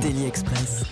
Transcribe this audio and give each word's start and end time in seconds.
Daily 0.00 0.24
Express. 0.24 0.84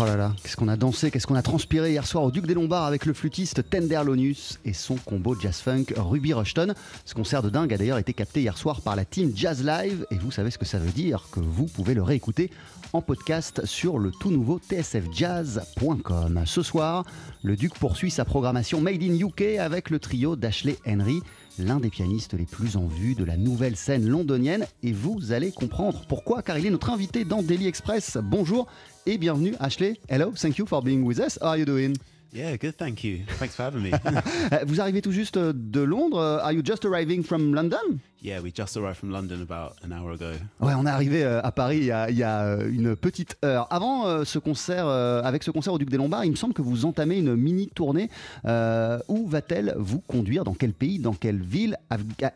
Oh 0.00 0.04
là 0.04 0.16
là, 0.16 0.32
qu'est-ce 0.42 0.56
qu'on 0.56 0.66
a 0.66 0.76
dansé, 0.76 1.12
qu'est-ce 1.12 1.26
qu'on 1.26 1.36
a 1.36 1.42
transpiré 1.42 1.92
hier 1.92 2.04
soir 2.04 2.24
au 2.24 2.32
Duc 2.32 2.46
des 2.46 2.54
Lombards 2.54 2.86
avec 2.86 3.06
le 3.06 3.12
flûtiste 3.12 3.70
Tenderlonius 3.70 4.58
et 4.64 4.72
son 4.72 4.96
combo 4.96 5.38
jazz-funk 5.38 5.94
Ruby 5.96 6.32
Rushton. 6.32 6.74
Ce 7.04 7.14
concert 7.14 7.42
de 7.42 7.50
dingue 7.50 7.72
a 7.72 7.78
d'ailleurs 7.78 7.98
été 7.98 8.12
capté 8.12 8.40
hier 8.40 8.58
soir 8.58 8.80
par 8.80 8.96
la 8.96 9.04
team 9.04 9.30
Jazz 9.36 9.64
Live 9.64 10.06
et 10.10 10.16
vous 10.16 10.32
savez 10.32 10.50
ce 10.50 10.58
que 10.58 10.64
ça 10.64 10.78
veut 10.78 10.90
dire, 10.90 11.28
que 11.30 11.38
vous 11.38 11.66
pouvez 11.66 11.94
le 11.94 12.02
réécouter 12.02 12.50
en 12.92 13.02
podcast 13.02 13.64
sur 13.66 13.98
le 13.98 14.10
tout 14.10 14.30
nouveau 14.30 14.58
tsfjazz.com. 14.58 16.42
Ce 16.46 16.62
soir, 16.62 17.04
le 17.44 17.54
Duc 17.54 17.74
poursuit 17.74 18.10
sa 18.10 18.24
programmation 18.24 18.80
Made 18.80 19.02
in 19.02 19.14
UK 19.14 19.58
avec 19.60 19.90
le 19.90 20.00
trio 20.00 20.34
d'Ashley 20.34 20.78
Henry, 20.86 21.20
l'un 21.58 21.80
des 21.80 21.90
pianistes 21.90 22.34
les 22.34 22.46
plus 22.46 22.76
en 22.76 22.86
vue 22.86 23.14
de 23.14 23.24
la 23.24 23.36
nouvelle 23.36 23.76
scène 23.76 24.08
londonienne 24.08 24.66
et 24.82 24.92
vous 24.92 25.32
allez 25.32 25.52
comprendre 25.52 26.02
pourquoi 26.08 26.42
car 26.42 26.58
il 26.58 26.66
est 26.66 26.70
notre 26.70 26.90
invité 26.90 27.24
dans 27.24 27.42
Daily 27.42 27.66
Express. 27.66 28.18
Bonjour 28.22 28.66
et 29.06 29.18
bienvenue 29.18 29.54
Ashley. 29.60 30.00
Hello, 30.08 30.32
thank 30.32 30.58
you 30.58 30.66
for 30.66 30.82
being 30.82 31.02
with 31.02 31.18
us. 31.18 31.38
How 31.40 31.48
are 31.48 31.58
you 31.58 31.64
doing? 31.64 31.94
Yeah, 32.34 32.56
good, 32.56 32.76
thank 32.76 33.04
you. 33.04 33.20
Thanks 33.38 33.54
for 33.54 33.62
having 33.62 33.82
me. 33.82 33.92
Vous 34.66 34.80
arrivez 34.80 35.00
tout 35.00 35.12
juste 35.12 35.38
de 35.38 35.80
Londres. 35.80 36.40
Are 36.42 36.52
you 36.52 36.62
just 36.64 36.84
arriving 36.84 37.22
from 37.22 37.54
London? 37.54 38.00
yeah, 38.24 38.40
we 38.40 38.50
just 38.50 38.76
arrived 38.76 38.96
from 38.96 39.10
London 39.10 39.42
about 39.42 39.76
an 39.84 39.92
hour 39.92 40.12
ago. 40.12 40.32
Ouais, 40.58 40.72
on 40.74 40.86
est 40.86 40.90
arrivé 40.90 41.22
euh, 41.24 41.42
à 41.44 41.52
Paris 41.52 41.76
il 41.76 41.84
y 41.84 41.92
a, 41.92 42.08
il 42.08 42.16
y 42.16 42.22
a, 42.22 42.44
euh, 42.44 42.70
une 42.70 42.96
petite 42.96 43.36
heure. 43.44 43.66
Avant 43.70 44.06
euh, 44.06 44.24
ce 44.24 44.38
concert, 44.38 44.86
euh, 44.86 45.22
avec 45.22 45.42
ce 45.42 45.50
concert 45.50 45.74
au 45.74 45.78
Duc 45.78 45.90
des 45.90 45.98
Lombards, 45.98 46.24
il 46.24 46.30
me 46.30 46.36
semble 46.36 46.54
que 46.54 46.62
vous 46.62 46.86
entamez 46.86 47.18
une 47.18 47.36
mini 47.36 47.68
tournée. 47.68 48.08
Euh, 48.46 48.98
où 49.08 49.26
va-t-elle 49.28 49.74
vous 49.76 50.00
conduire? 50.00 50.44
Dans 50.44 50.54
quel 50.54 50.72
pays? 50.72 50.98
Dans 50.98 51.12
quelle 51.12 51.42
ville? 51.42 51.76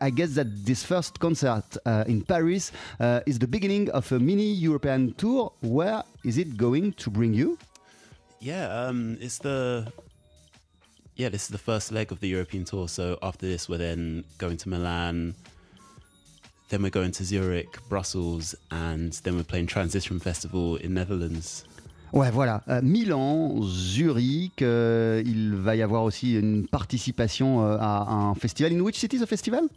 I 0.01 0.11
guess 0.11 0.35
that 0.35 0.45
this 0.63 0.83
first 0.83 1.17
concert 1.17 1.79
uh, 1.87 2.03
in 2.07 2.21
Paris 2.21 2.71
uh, 3.01 3.19
is 3.25 3.39
the 3.39 3.47
beginning 3.47 3.89
of 3.91 4.11
a 4.11 4.19
mini 4.19 4.53
European 4.53 5.09
tour. 5.17 5.53
Where 5.63 6.03
is 6.23 6.37
it 6.37 6.55
going 6.55 6.91
to 6.97 7.09
bring 7.09 7.33
you? 7.33 7.57
Yeah, 8.41 8.87
um, 8.87 9.17
it's 9.19 9.37
the 9.39 9.91
yeah, 11.15 11.27
this 11.29 11.43
is 11.43 11.49
the 11.49 11.57
first 11.57 11.91
leg 11.91 12.11
of 12.11 12.19
the 12.21 12.29
European 12.29 12.63
tour. 12.63 12.87
So 12.87 13.17
after 13.21 13.45
this, 13.45 13.67
we're 13.67 13.77
then 13.77 14.23
going 14.37 14.57
to 14.57 14.69
Milan. 14.69 15.35
Then 16.69 16.83
we're 16.83 16.91
going 16.91 17.11
to 17.11 17.23
Zurich, 17.25 17.77
Brussels, 17.89 18.55
and 18.71 19.11
then 19.23 19.35
we're 19.35 19.43
playing 19.43 19.67
Transition 19.67 20.19
Festival 20.19 20.77
in 20.77 20.93
Netherlands. 20.93 21.65
Ouais, 22.13 22.31
voilà. 22.31 22.61
Euh, 22.69 22.81
Milan, 22.81 23.59
Zurich. 23.63 24.61
euh, 24.61 25.21
il 25.25 25.55
va 25.55 25.75
y 25.75 25.81
avoir 25.81 26.03
aussi 26.03 26.35
une 26.35 26.67
participation 26.67 27.65
euh, 27.65 27.77
à 27.79 28.09
un 28.09 28.35
festival. 28.35 28.71
In 28.71 28.81
which 28.81 28.97
city 28.99 29.17
is 29.17 29.19
the 29.19 29.25
festival 29.27 29.67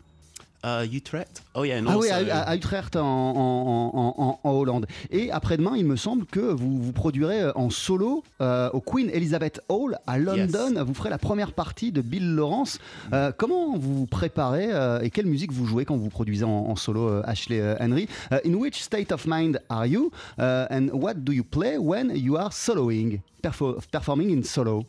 Uh, 0.64 0.86
Utrecht. 0.92 1.42
Oh 1.54 1.64
yeah, 1.64 1.80
Ah 1.88 1.98
oui, 1.98 2.08
à, 2.08 2.18
à- 2.18 2.40
à 2.50 2.54
Utrecht 2.56 2.94
en, 2.94 3.02
en- 3.04 3.90
en- 3.94 4.14
en- 4.16 4.38
en 4.44 4.50
Hollande. 4.52 4.86
Et 5.10 5.32
après-demain, 5.32 5.72
il 5.76 5.84
me 5.84 5.96
semble 5.96 6.24
que 6.24 6.38
vous 6.38 6.80
vous 6.80 6.92
produirez 6.92 7.50
en 7.56 7.68
solo 7.68 8.22
euh, 8.40 8.70
au 8.72 8.80
Queen 8.80 9.10
Elizabeth 9.12 9.60
Hall 9.68 9.98
à 10.06 10.18
London. 10.18 10.84
Vous 10.84 10.94
ferez 10.94 11.10
la 11.10 11.18
première 11.18 11.52
partie 11.52 11.90
de 11.90 12.00
Bill 12.00 12.36
Lawrence. 12.36 12.78
Euh, 13.12 13.32
comment 13.36 13.76
vous 13.76 13.98
vous 13.98 14.06
préparez 14.06 14.68
euh, 14.72 15.00
et 15.00 15.10
quelle 15.10 15.26
musique 15.26 15.50
vous 15.50 15.66
jouez 15.66 15.84
quand 15.84 15.96
vous 15.96 16.10
produisez 16.10 16.44
en, 16.44 16.76
solo, 16.76 17.22
Ashley 17.24 17.60
Henry? 17.80 18.06
Euh, 18.30 18.38
In 18.46 18.54
which 18.54 18.80
state 18.82 19.10
of 19.10 19.26
mind 19.26 19.60
are 19.68 19.86
you? 19.86 20.12
Euh, 20.38 20.66
And 20.70 20.90
what 20.92 21.14
do 21.14 21.32
you 21.32 21.42
play 21.42 21.76
when 21.76 22.12
you 22.14 22.36
are 22.36 22.52
soloing, 22.52 23.18
perfo- 23.42 23.78
performing 23.90 24.30
in 24.30 24.44
solo 24.44 24.84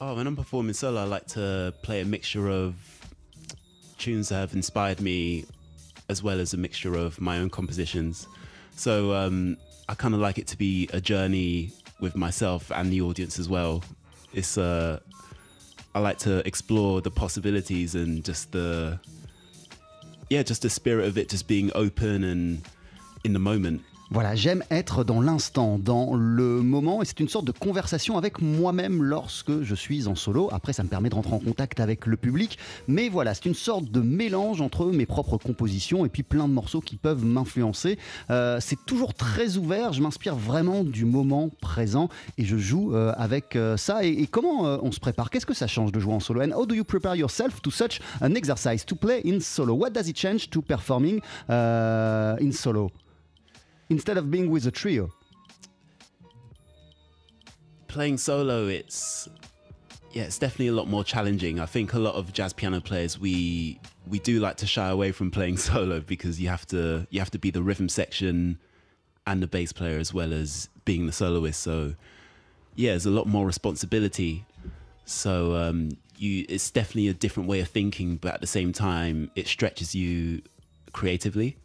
Oh, 0.00 0.14
when 0.14 0.28
I'm 0.28 0.36
performing 0.36 0.74
solo, 0.74 1.04
I 1.04 1.08
like 1.08 1.26
to 1.34 1.72
play 1.82 2.00
a 2.00 2.04
mixture 2.04 2.48
of 2.48 2.74
tunes 3.98 4.28
have 4.30 4.54
inspired 4.54 5.00
me, 5.00 5.44
as 6.08 6.22
well 6.22 6.40
as 6.40 6.54
a 6.54 6.56
mixture 6.56 6.94
of 6.94 7.20
my 7.20 7.38
own 7.38 7.50
compositions. 7.50 8.26
So 8.76 9.12
um, 9.14 9.56
I 9.88 9.94
kind 9.94 10.14
of 10.14 10.20
like 10.20 10.38
it 10.38 10.46
to 10.48 10.56
be 10.56 10.88
a 10.92 11.00
journey 11.00 11.72
with 12.00 12.16
myself 12.16 12.70
and 12.70 12.92
the 12.92 13.00
audience 13.02 13.38
as 13.38 13.48
well. 13.48 13.82
It's 14.32 14.56
uh, 14.56 15.00
I 15.94 16.00
like 16.00 16.18
to 16.18 16.46
explore 16.46 17.00
the 17.00 17.10
possibilities 17.10 17.94
and 17.94 18.24
just 18.24 18.52
the 18.52 19.00
yeah, 20.30 20.42
just 20.42 20.62
the 20.62 20.70
spirit 20.70 21.06
of 21.06 21.16
it, 21.16 21.28
just 21.28 21.48
being 21.48 21.72
open 21.74 22.24
and 22.24 22.62
in 23.24 23.32
the 23.32 23.38
moment. 23.38 23.82
Voilà, 24.10 24.34
j'aime 24.34 24.64
être 24.70 25.04
dans 25.04 25.20
l'instant, 25.20 25.78
dans 25.78 26.14
le 26.14 26.62
moment, 26.62 27.02
et 27.02 27.04
c'est 27.04 27.20
une 27.20 27.28
sorte 27.28 27.44
de 27.44 27.52
conversation 27.52 28.16
avec 28.16 28.40
moi-même 28.40 29.02
lorsque 29.02 29.60
je 29.60 29.74
suis 29.74 30.06
en 30.06 30.14
solo. 30.14 30.48
Après, 30.50 30.72
ça 30.72 30.82
me 30.82 30.88
permet 30.88 31.10
de 31.10 31.14
rentrer 31.14 31.34
en 31.34 31.38
contact 31.38 31.78
avec 31.78 32.06
le 32.06 32.16
public, 32.16 32.58
mais 32.86 33.10
voilà, 33.10 33.34
c'est 33.34 33.44
une 33.44 33.54
sorte 33.54 33.84
de 33.84 34.00
mélange 34.00 34.62
entre 34.62 34.86
mes 34.86 35.04
propres 35.04 35.36
compositions 35.36 36.06
et 36.06 36.08
puis 36.08 36.22
plein 36.22 36.48
de 36.48 36.54
morceaux 36.54 36.80
qui 36.80 36.96
peuvent 36.96 37.22
m'influencer. 37.22 37.98
Euh, 38.30 38.56
c'est 38.62 38.78
toujours 38.86 39.12
très 39.12 39.58
ouvert, 39.58 39.92
je 39.92 40.00
m'inspire 40.00 40.36
vraiment 40.36 40.84
du 40.84 41.04
moment 41.04 41.50
présent 41.60 42.08
et 42.38 42.46
je 42.46 42.56
joue 42.56 42.94
euh, 42.94 43.12
avec 43.18 43.56
euh, 43.56 43.76
ça. 43.76 44.04
Et, 44.04 44.26
comment 44.26 44.62
on 44.82 44.90
se 44.90 45.00
prépare? 45.00 45.28
Qu'est-ce 45.28 45.44
que 45.44 45.52
ça 45.52 45.66
change 45.66 45.92
de 45.92 46.00
jouer 46.00 46.14
en 46.14 46.20
solo? 46.20 46.40
And 46.40 46.52
how 46.58 46.64
do 46.64 46.74
you 46.74 46.84
prepare 46.84 47.14
yourself 47.14 47.60
to 47.60 47.70
such 47.70 48.00
an 48.22 48.34
exercise, 48.36 48.86
to 48.86 48.96
play 48.96 49.20
in 49.26 49.40
solo? 49.40 49.74
What 49.74 49.90
does 49.90 50.08
it 50.08 50.16
change 50.16 50.48
to 50.48 50.62
performing 50.62 51.20
in 51.50 52.52
solo? 52.52 52.90
Instead 53.88 54.16
of 54.16 54.30
being 54.30 54.50
with 54.50 54.66
a 54.66 54.70
trio. 54.70 55.10
playing 57.88 58.18
solo 58.18 58.66
it's 58.66 59.28
yeah 60.12 60.22
it's 60.22 60.38
definitely 60.38 60.68
a 60.68 60.72
lot 60.72 60.86
more 60.86 61.02
challenging. 61.02 61.58
I 61.58 61.66
think 61.66 61.94
a 61.94 61.98
lot 61.98 62.14
of 62.14 62.32
jazz 62.32 62.52
piano 62.52 62.80
players 62.80 63.18
we 63.18 63.80
we 64.06 64.18
do 64.20 64.38
like 64.38 64.56
to 64.58 64.66
shy 64.66 64.88
away 64.88 65.10
from 65.10 65.30
playing 65.30 65.56
solo 65.70 66.00
because 66.00 66.40
you 66.40 66.48
have 66.48 66.66
to 66.68 67.06
you 67.10 67.18
have 67.18 67.30
to 67.32 67.38
be 67.38 67.50
the 67.50 67.62
rhythm 67.62 67.88
section 67.88 68.58
and 69.26 69.42
the 69.42 69.46
bass 69.46 69.72
player 69.72 69.98
as 69.98 70.14
well 70.14 70.32
as 70.32 70.68
being 70.84 71.06
the 71.06 71.12
soloist. 71.12 71.60
So 71.60 71.94
yeah 72.76 72.90
there's 72.90 73.06
a 73.06 73.10
lot 73.10 73.26
more 73.26 73.46
responsibility. 73.46 74.46
So 75.04 75.56
um 75.56 75.90
you 76.16 76.44
it's 76.48 76.70
definitely 76.70 77.08
a 77.08 77.14
different 77.14 77.48
way 77.48 77.60
of 77.60 77.68
thinking 77.68 78.16
but 78.16 78.34
at 78.34 78.40
the 78.40 78.46
same 78.46 78.72
time 78.72 79.30
it 79.34 79.46
stretches 79.46 79.94
you 79.94 80.42
creatively 80.92 81.56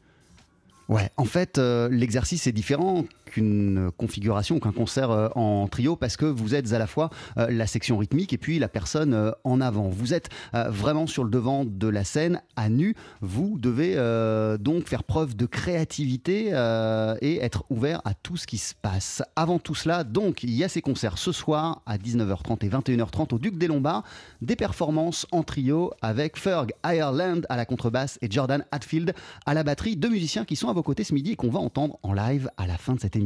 Ouais, 0.90 1.10
en 1.18 1.26
fait, 1.26 1.58
euh, 1.58 1.90
l'exercice 1.90 2.48
est 2.48 2.52
différent 2.52 3.06
qu'une 3.34 3.90
configuration 3.98 4.58
ou 4.58 4.60
qu'un 4.60 4.72
concert 4.72 5.10
euh, 5.10 5.30
en 5.36 5.68
trio 5.68 5.96
parce 5.96 6.18
que 6.18 6.26
vous 6.26 6.54
êtes 6.54 6.72
à 6.74 6.80
la 6.80 6.88
fois 6.88 7.10
euh, 7.38 7.48
la 7.50 7.66
section 7.66 7.98
rythmique 7.98 8.32
et 8.32 8.38
puis 8.38 8.60
la 8.60 8.68
personne 8.68 9.14
euh, 9.14 9.32
en 9.44 9.60
avant. 9.60 9.90
Vous 9.90 10.14
êtes 10.14 10.30
euh, 10.54 10.70
vraiment 10.70 11.08
sur 11.08 11.24
le 11.24 11.32
devant 11.32 11.66
de 11.66 11.88
la 11.88 12.04
scène 12.04 12.42
à 12.56 12.70
nu. 12.70 12.96
Vous 13.22 13.58
devez 13.60 13.94
euh, 13.96 14.58
donc 14.58 14.88
faire 14.88 15.04
preuve 15.04 15.36
de 15.36 15.48
créativité 15.48 16.50
euh, 16.52 17.16
et 17.22 17.44
être 17.44 17.66
ouvert 17.72 18.02
à 18.06 18.14
tout 18.14 18.38
ce 18.38 18.46
qui 18.46 18.60
se 18.60 18.76
passe. 18.80 19.24
Avant 19.36 19.58
tout 19.58 19.76
cela, 19.76 20.04
donc, 20.04 20.44
il 20.44 20.52
y 20.52 20.64
a 20.64 20.70
ces 20.70 20.82
concerts 20.82 21.18
ce 21.18 21.32
soir 21.32 21.82
à 21.88 21.98
19h30 21.98 22.64
et 22.66 22.70
21h30 22.70 23.34
au 23.34 23.40
Duc 23.40 23.58
des 23.58 23.68
Lombards, 23.68 24.04
des 24.42 24.56
performances 24.56 25.26
en 25.32 25.42
trio 25.42 25.92
avec 26.02 26.38
Ferg 26.38 26.72
Ireland 26.86 27.42
à 27.50 27.58
la 27.58 27.66
contrebasse 27.66 28.20
et 28.22 28.30
Jordan 28.30 28.64
Hatfield 28.72 29.16
à 29.46 29.54
la 29.54 29.64
batterie, 29.64 29.96
deux 29.96 30.10
musiciens 30.10 30.46
qui 30.46 30.56
sont 30.56 30.70
à 30.70 30.74
vos 30.74 30.84
côtés 30.84 31.04
ce 31.04 31.14
midi 31.14 31.32
et 31.32 31.36
qu'on 31.36 31.50
va 31.50 31.60
entendre 31.60 31.98
en 32.04 32.13
live 32.13 32.50
à 32.57 32.68
la 32.68 32.78
fin 32.78 32.94
de 32.94 33.00
cette 33.00 33.16
émission. 33.16 33.23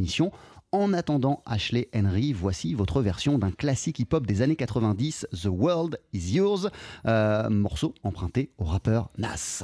En 0.73 0.91
attendant 0.91 1.41
Ashley 1.45 1.87
Henry, 1.95 2.33
voici 2.33 2.73
votre 2.73 3.01
version 3.01 3.39
d'un 3.39 3.51
classique 3.51 3.99
hip-hop 3.99 4.27
des 4.27 4.41
années 4.41 4.57
90, 4.57 5.27
The 5.31 5.45
World 5.45 5.99
Is 6.11 6.35
Yours, 6.35 6.69
euh, 7.05 7.49
morceau 7.49 7.95
emprunté 8.03 8.51
au 8.57 8.65
rappeur 8.65 9.09
Nas. 9.17 9.63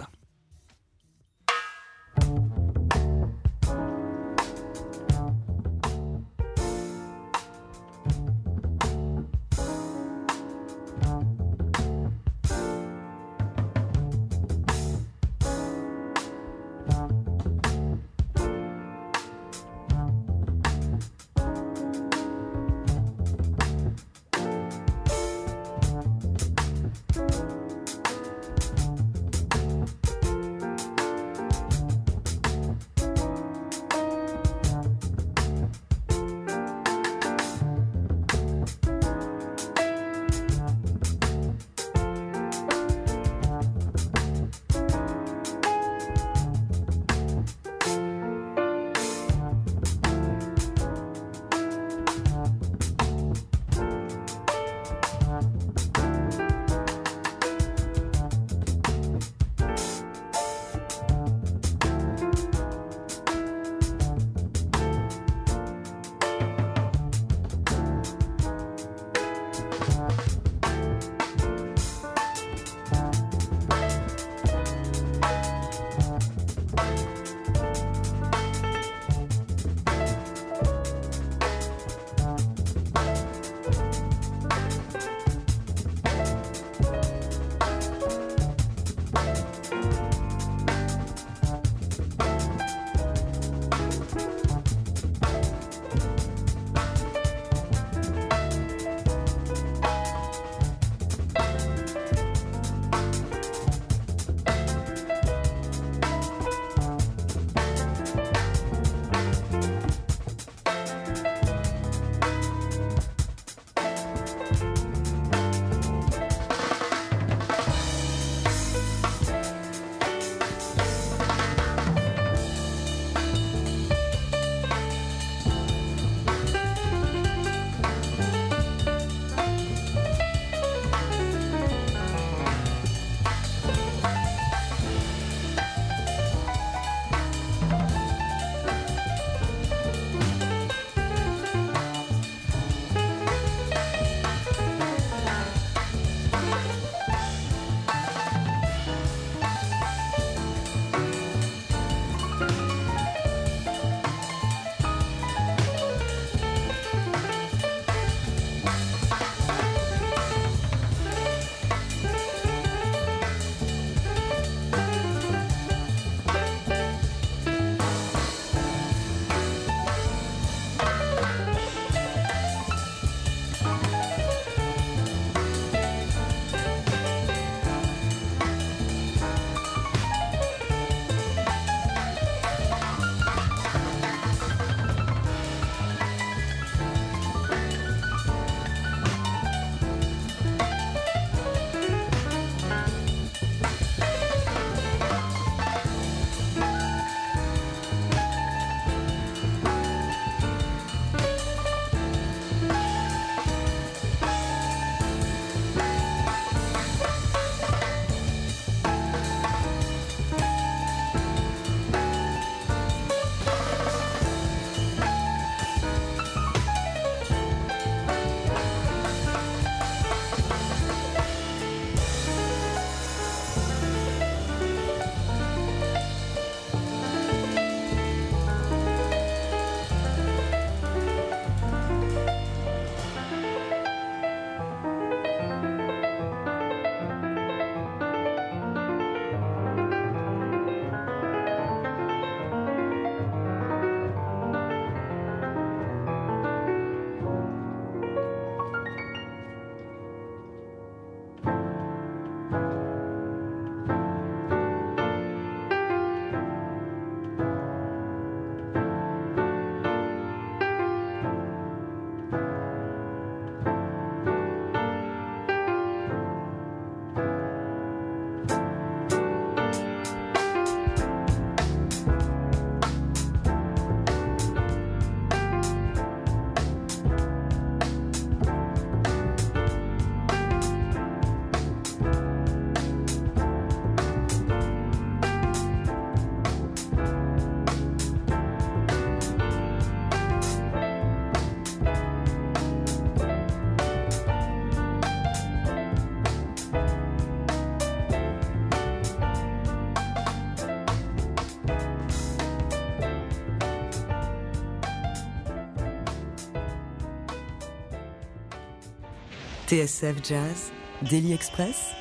TSF 309.73 310.21
Jazz, 310.21 310.71
Daily 311.01 311.33
Express, 311.33 311.95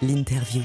l'interview. 0.00 0.62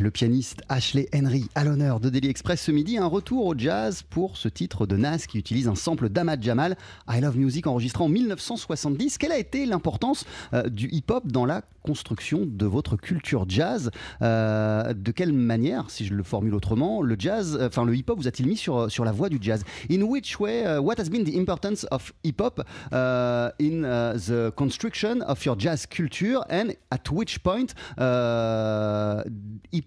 Le 0.00 0.12
pianiste 0.12 0.62
Ashley 0.68 1.08
Henry 1.12 1.48
à 1.56 1.64
l'honneur 1.64 1.98
de 1.98 2.08
Daily 2.08 2.28
Express 2.28 2.62
ce 2.62 2.70
midi, 2.70 2.98
un 2.98 3.06
retour 3.06 3.46
au 3.46 3.58
jazz 3.58 4.02
pour 4.08 4.36
ce 4.36 4.48
titre 4.48 4.86
de 4.86 4.96
Nas 4.96 5.26
qui 5.26 5.38
utilise 5.38 5.66
un 5.66 5.74
sample 5.74 6.08
d'Ahmad 6.08 6.40
Jamal, 6.40 6.76
I 7.08 7.20
Love 7.20 7.36
Music 7.36 7.66
enregistré 7.66 8.04
en 8.04 8.08
1970. 8.08 9.18
Quelle 9.18 9.32
a 9.32 9.38
été 9.38 9.66
l'importance 9.66 10.24
euh, 10.54 10.68
du 10.68 10.88
hip-hop 10.92 11.26
dans 11.26 11.46
la 11.46 11.62
construction 11.82 12.44
de 12.46 12.66
votre 12.66 12.96
culture 12.96 13.44
jazz? 13.48 13.90
Euh, 14.22 14.94
De 14.94 15.10
quelle 15.10 15.32
manière, 15.32 15.90
si 15.90 16.06
je 16.06 16.14
le 16.14 16.22
formule 16.22 16.54
autrement, 16.54 17.02
le 17.02 17.16
jazz, 17.18 17.58
euh, 17.60 17.66
enfin 17.66 17.84
le 17.84 17.96
hip-hop 17.96 18.18
vous 18.20 18.28
a-t-il 18.28 18.48
mis 18.48 18.56
sur, 18.56 18.88
sur 18.90 19.04
la 19.04 19.10
voie 19.10 19.28
du 19.28 19.38
jazz? 19.40 19.64
In 19.90 20.02
which 20.02 20.38
way, 20.38 20.78
what 20.78 21.00
has 21.00 21.08
been 21.10 21.24
the 21.24 21.34
importance 21.34 21.86
of 21.90 22.12
hip-hop 22.22 22.60
in 22.92 23.82
uh, 23.82 24.16
the 24.16 24.52
construction 24.54 25.22
of 25.26 25.44
your 25.44 25.56
jazz 25.58 25.86
culture? 25.86 26.38
And 26.50 26.74
at 26.92 27.10
which 27.10 27.42
point 27.42 27.74
uh, 27.98 29.24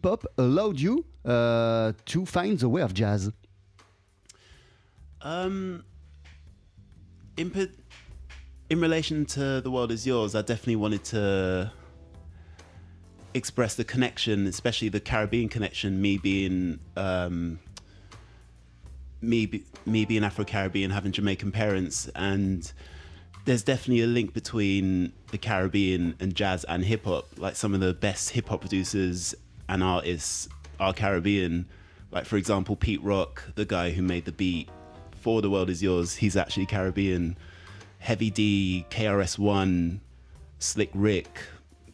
hip 0.01 0.09
hop 0.09 0.25
allowed 0.37 0.79
you 0.79 1.05
uh, 1.25 1.93
to 2.05 2.25
find 2.25 2.57
the 2.59 2.69
way 2.69 2.81
of 2.81 2.93
jazz? 2.93 3.31
Um, 5.21 5.83
in 7.37 7.69
in 8.69 8.79
relation 8.81 9.25
to 9.25 9.61
the 9.61 9.69
world 9.69 9.91
is 9.91 10.07
yours, 10.07 10.33
I 10.33 10.41
definitely 10.41 10.77
wanted 10.77 11.03
to 11.05 11.71
express 13.33 13.75
the 13.75 13.83
connection, 13.83 14.47
especially 14.47 14.89
the 14.89 14.99
Caribbean 14.99 15.49
connection. 15.49 16.01
Me 16.01 16.17
being 16.17 16.79
um, 16.97 17.59
me 19.21 19.63
me 19.85 20.05
being 20.05 20.23
Afro 20.23 20.45
Caribbean, 20.45 20.89
having 20.89 21.11
Jamaican 21.11 21.51
parents, 21.51 22.09
and 22.15 22.71
there's 23.45 23.63
definitely 23.63 24.03
a 24.03 24.07
link 24.07 24.33
between 24.33 25.13
the 25.31 25.37
Caribbean 25.37 26.15
and 26.19 26.33
jazz 26.33 26.63
and 26.63 26.83
hip 26.83 27.05
hop. 27.05 27.27
Like 27.37 27.55
some 27.55 27.75
of 27.75 27.79
the 27.79 27.93
best 27.93 28.31
hip 28.31 28.49
hop 28.49 28.61
producers 28.61 29.35
and 29.71 29.81
artists 29.81 30.49
are 30.79 30.93
Caribbean. 30.93 31.65
Like 32.11 32.25
for 32.25 32.35
example, 32.35 32.75
Pete 32.75 33.01
Rock, 33.01 33.43
the 33.55 33.65
guy 33.65 33.91
who 33.91 34.01
made 34.01 34.25
the 34.25 34.33
beat 34.33 34.69
for 35.21 35.41
"The 35.41 35.49
World 35.49 35.69
Is 35.69 35.81
Yours," 35.81 36.15
he's 36.15 36.35
actually 36.35 36.65
Caribbean. 36.65 37.37
Heavy 37.99 38.29
D, 38.29 38.85
KRS 38.89 39.39
One, 39.39 40.01
Slick 40.59 40.89
Rick, 40.93 41.39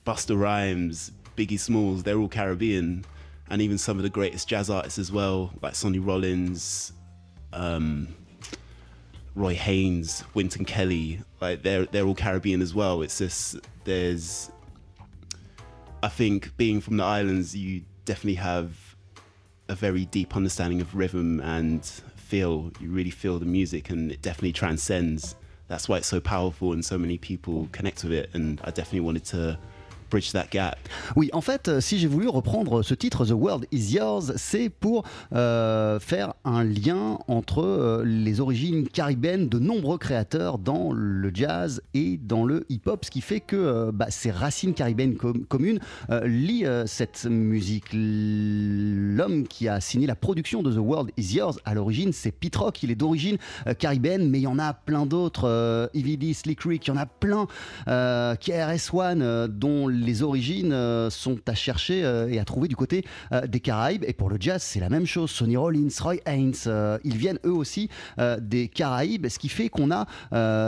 Buster 0.05 0.35
Rhymes, 0.35 1.11
Biggie 1.35 1.59
Smalls, 1.59 2.03
they're 2.03 2.17
all 2.17 2.29
Caribbean. 2.29 3.05
And 3.49 3.61
even 3.61 3.77
some 3.77 3.97
of 3.97 4.03
the 4.03 4.09
greatest 4.09 4.47
jazz 4.47 4.69
artists 4.69 4.97
as 4.97 5.11
well, 5.11 5.53
like 5.61 5.75
Sonny 5.75 5.99
Rollins, 5.99 6.93
um, 7.53 8.07
Roy 9.35 9.53
Haynes, 9.53 10.23
Winton 10.33 10.65
Kelly, 10.65 11.19
like 11.39 11.61
they're 11.61 11.85
they're 11.85 12.05
all 12.05 12.15
Caribbean 12.15 12.61
as 12.61 12.73
well. 12.73 13.03
It's 13.03 13.19
just 13.19 13.57
there's 13.83 14.49
I 16.03 16.09
think 16.09 16.55
being 16.57 16.79
from 16.79 16.97
the 16.97 17.03
islands, 17.03 17.55
you 17.55 17.83
definitely 18.05 18.35
have 18.35 18.95
a 19.67 19.75
very 19.75 20.05
deep 20.05 20.35
understanding 20.35 20.79
of 20.79 20.95
rhythm 20.95 21.39
and 21.41 21.83
feel. 22.15 22.71
You 22.79 22.89
really 22.89 23.09
feel 23.09 23.39
the 23.39 23.45
music, 23.45 23.89
and 23.89 24.11
it 24.11 24.21
definitely 24.21 24.53
transcends. 24.53 25.35
That's 25.67 25.89
why 25.89 25.97
it's 25.97 26.07
so 26.07 26.19
powerful, 26.19 26.71
and 26.73 26.85
so 26.85 26.97
many 26.97 27.17
people 27.17 27.67
connect 27.71 28.03
with 28.03 28.13
it. 28.13 28.29
And 28.33 28.61
I 28.63 28.71
definitely 28.71 29.01
wanted 29.01 29.25
to 29.25 29.59
bridge 30.09 30.31
that 30.31 30.47
gap. 30.51 30.77
Oui, 31.15 31.29
en 31.33 31.41
fait, 31.41 31.67
euh, 31.67 31.81
si 31.81 31.99
j'ai 31.99 32.07
voulu 32.07 32.27
reprendre 32.27 32.83
ce 32.83 32.93
titre, 32.93 33.25
The 33.25 33.31
World 33.31 33.65
Is 33.71 33.93
Yours, 33.95 34.33
c'est 34.35 34.69
pour 34.69 35.03
euh, 35.33 35.99
faire 35.99 36.33
un 36.45 36.63
lien 36.63 37.19
entre 37.27 37.63
euh, 37.63 38.03
les 38.05 38.39
origines 38.39 38.87
caribéennes 38.87 39.49
de 39.49 39.59
nombreux 39.59 39.97
créateurs 39.97 40.57
dans 40.57 40.91
le 40.91 41.31
jazz 41.33 41.81
et 41.93 42.17
dans 42.17 42.45
le 42.45 42.65
hip-hop, 42.69 43.05
ce 43.05 43.11
qui 43.11 43.21
fait 43.21 43.39
que 43.39 43.91
bah, 43.91 44.07
ces 44.09 44.31
racines 44.31 44.73
caribéennes 44.73 45.15
com- 45.15 45.45
communes 45.47 45.79
lient 46.23 46.65
cette 46.85 47.25
musique. 47.25 47.85
L'homme 47.93 49.47
qui 49.47 49.67
a 49.67 49.79
signé 49.81 50.07
la 50.07 50.15
production 50.15 50.63
de 50.63 50.71
The 50.71 50.77
World 50.77 51.11
Is 51.17 51.35
Yours, 51.35 51.59
à 51.65 51.73
l'origine, 51.73 52.13
c'est 52.13 52.31
Pete 52.31 52.55
Rock. 52.55 52.81
Il 52.83 52.91
est 52.91 52.95
d'origine 52.95 53.37
caribéenne, 53.79 54.29
mais 54.29 54.39
il 54.39 54.43
y 54.43 54.47
en 54.47 54.59
a 54.59 54.73
plein 54.73 55.05
d'autres. 55.05 55.89
Ivy 55.93 56.17
D, 56.17 56.33
Slick 56.33 56.61
Rick, 56.61 56.87
il 56.87 56.91
y 56.91 56.93
en 56.93 56.97
a 56.97 57.05
plein. 57.05 57.47
KRS-One, 57.85 59.47
dont 59.47 59.87
origines 60.21 60.71
euh, 60.73 61.09
sont 61.09 61.37
à 61.47 61.53
chercher 61.53 62.03
euh, 62.03 62.27
et 62.29 62.39
à 62.39 62.45
trouver 62.45 62.67
du 62.67 62.75
côté 62.75 63.03
euh, 63.31 63.45
des 63.47 63.59
Caraïbes. 63.59 64.03
Et 64.07 64.13
pour 64.13 64.29
le 64.29 64.37
jazz, 64.39 64.61
c'est 64.61 64.79
la 64.79 64.89
même 64.89 65.05
chose. 65.05 65.31
Sonny 65.31 65.57
Rollins, 65.57 65.87
Roy 65.99 66.15
Haynes, 66.25 66.53
ils 67.03 67.17
viennent 67.17 67.39
eux 67.45 67.53
aussi 67.53 67.89
des 68.39 68.67
Caraïbes, 68.67 69.27
ce 69.27 69.39
qui 69.39 69.49
fait 69.49 69.69
qu'on 69.69 69.91
a, 69.91 70.07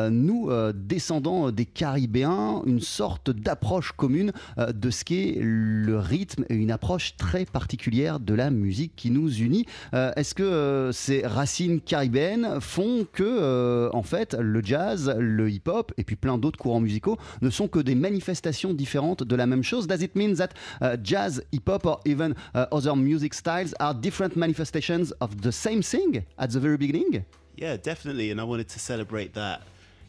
nous, 0.10 0.50
descendants 0.74 1.52
des 1.52 1.66
Caribéens, 1.66 2.62
une 2.66 2.80
sorte 2.80 3.32
d'approche 3.32 3.92
commune 3.92 4.32
de 4.58 4.90
ce 4.90 5.04
qu'est 5.04 5.38
le 5.40 5.98
rythme 5.98 6.46
et 6.50 6.56
une 6.56 6.72
approche 6.72 7.16
très 7.18 7.46
particulière 7.46 8.20
de 8.20 8.34
la 8.34 8.50
musique 8.50 8.94
qui 8.96 9.12
nous 9.12 9.32
unit. 9.32 9.66
Est-ce 9.94 10.36
que 10.36 10.92
ces 10.94 11.26
racines 11.26 11.82
caribéennes 11.82 12.60
font 12.60 13.06
que, 13.12 13.90
en 13.94 14.04
fait, 14.04 14.36
le 14.40 14.62
jazz, 14.64 15.14
le 15.18 15.50
hip-hop 15.50 15.94
et 15.98 16.04
puis 16.04 16.16
plein 16.16 16.38
d'autres 16.38 16.60
courants 16.60 16.82
musicaux 16.82 17.18
ne 17.42 17.50
sont 17.50 17.68
que 17.68 17.80
des 17.80 17.96
manifestations 17.96 18.74
différentes 18.74 19.19
de 19.26 19.36
la 19.36 19.46
même 19.46 19.64
chose 19.64 19.88
Does 19.88 20.02
it 20.02 20.16
mean 20.16 20.36
that 20.36 20.54
uh, 20.82 20.98
jazz, 20.98 21.42
hip-hop 21.52 21.86
or 21.86 22.00
even 22.06 22.36
uh, 22.54 22.66
other 22.72 22.96
music 22.96 23.34
styles 23.34 23.74
are 23.80 23.94
different 23.94 24.36
manifestations 24.36 25.12
of 25.22 25.42
the 25.42 25.52
same 25.52 25.82
thing 25.82 26.26
at 26.38 26.52
the 26.52 26.60
very 26.60 26.78
beginning? 26.78 27.26
Yeah, 27.56 27.78
definitely. 27.78 28.32
And 28.32 28.40
I 28.40 28.46
wanted 28.46 28.70
to 28.70 28.80
celebrate 28.80 29.34
that 29.34 29.64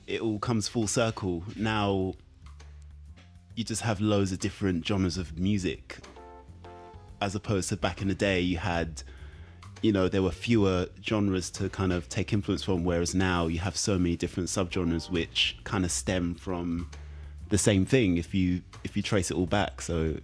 it 0.06 0.20
all 0.20 0.38
comes 0.38 0.68
full 0.68 0.86
circle. 0.86 1.42
Now, 1.56 2.14
you 3.54 3.64
just 3.64 3.82
have 3.82 4.00
loads 4.00 4.32
of 4.32 4.38
different 4.38 4.86
genres 4.86 5.18
of 5.18 5.38
music, 5.38 5.98
as 7.20 7.34
opposed 7.34 7.68
to 7.70 7.76
back 7.76 8.00
in 8.00 8.08
the 8.08 8.14
day, 8.14 8.40
you 8.40 8.58
had, 8.58 9.02
you 9.82 9.92
know, 9.92 10.08
there 10.08 10.22
were 10.22 10.30
fewer 10.30 10.86
genres 11.04 11.50
to 11.50 11.68
kind 11.68 11.92
of 11.92 12.08
take 12.08 12.32
influence 12.32 12.62
from, 12.62 12.84
whereas 12.84 13.14
now 13.14 13.46
you 13.46 13.58
have 13.58 13.76
so 13.76 13.98
many 13.98 14.16
different 14.16 14.48
subgenres 14.48 15.10
which 15.10 15.58
kind 15.64 15.84
of 15.84 15.90
stem 15.90 16.34
from 16.34 16.88
the 17.50 17.58
same 17.58 17.84
thing 17.84 18.16
if 18.16 18.34
you 18.34 18.62
trace 19.02 19.30
it 19.30 19.36
all 19.36 19.46
back. 19.46 19.82
So, 19.82 20.14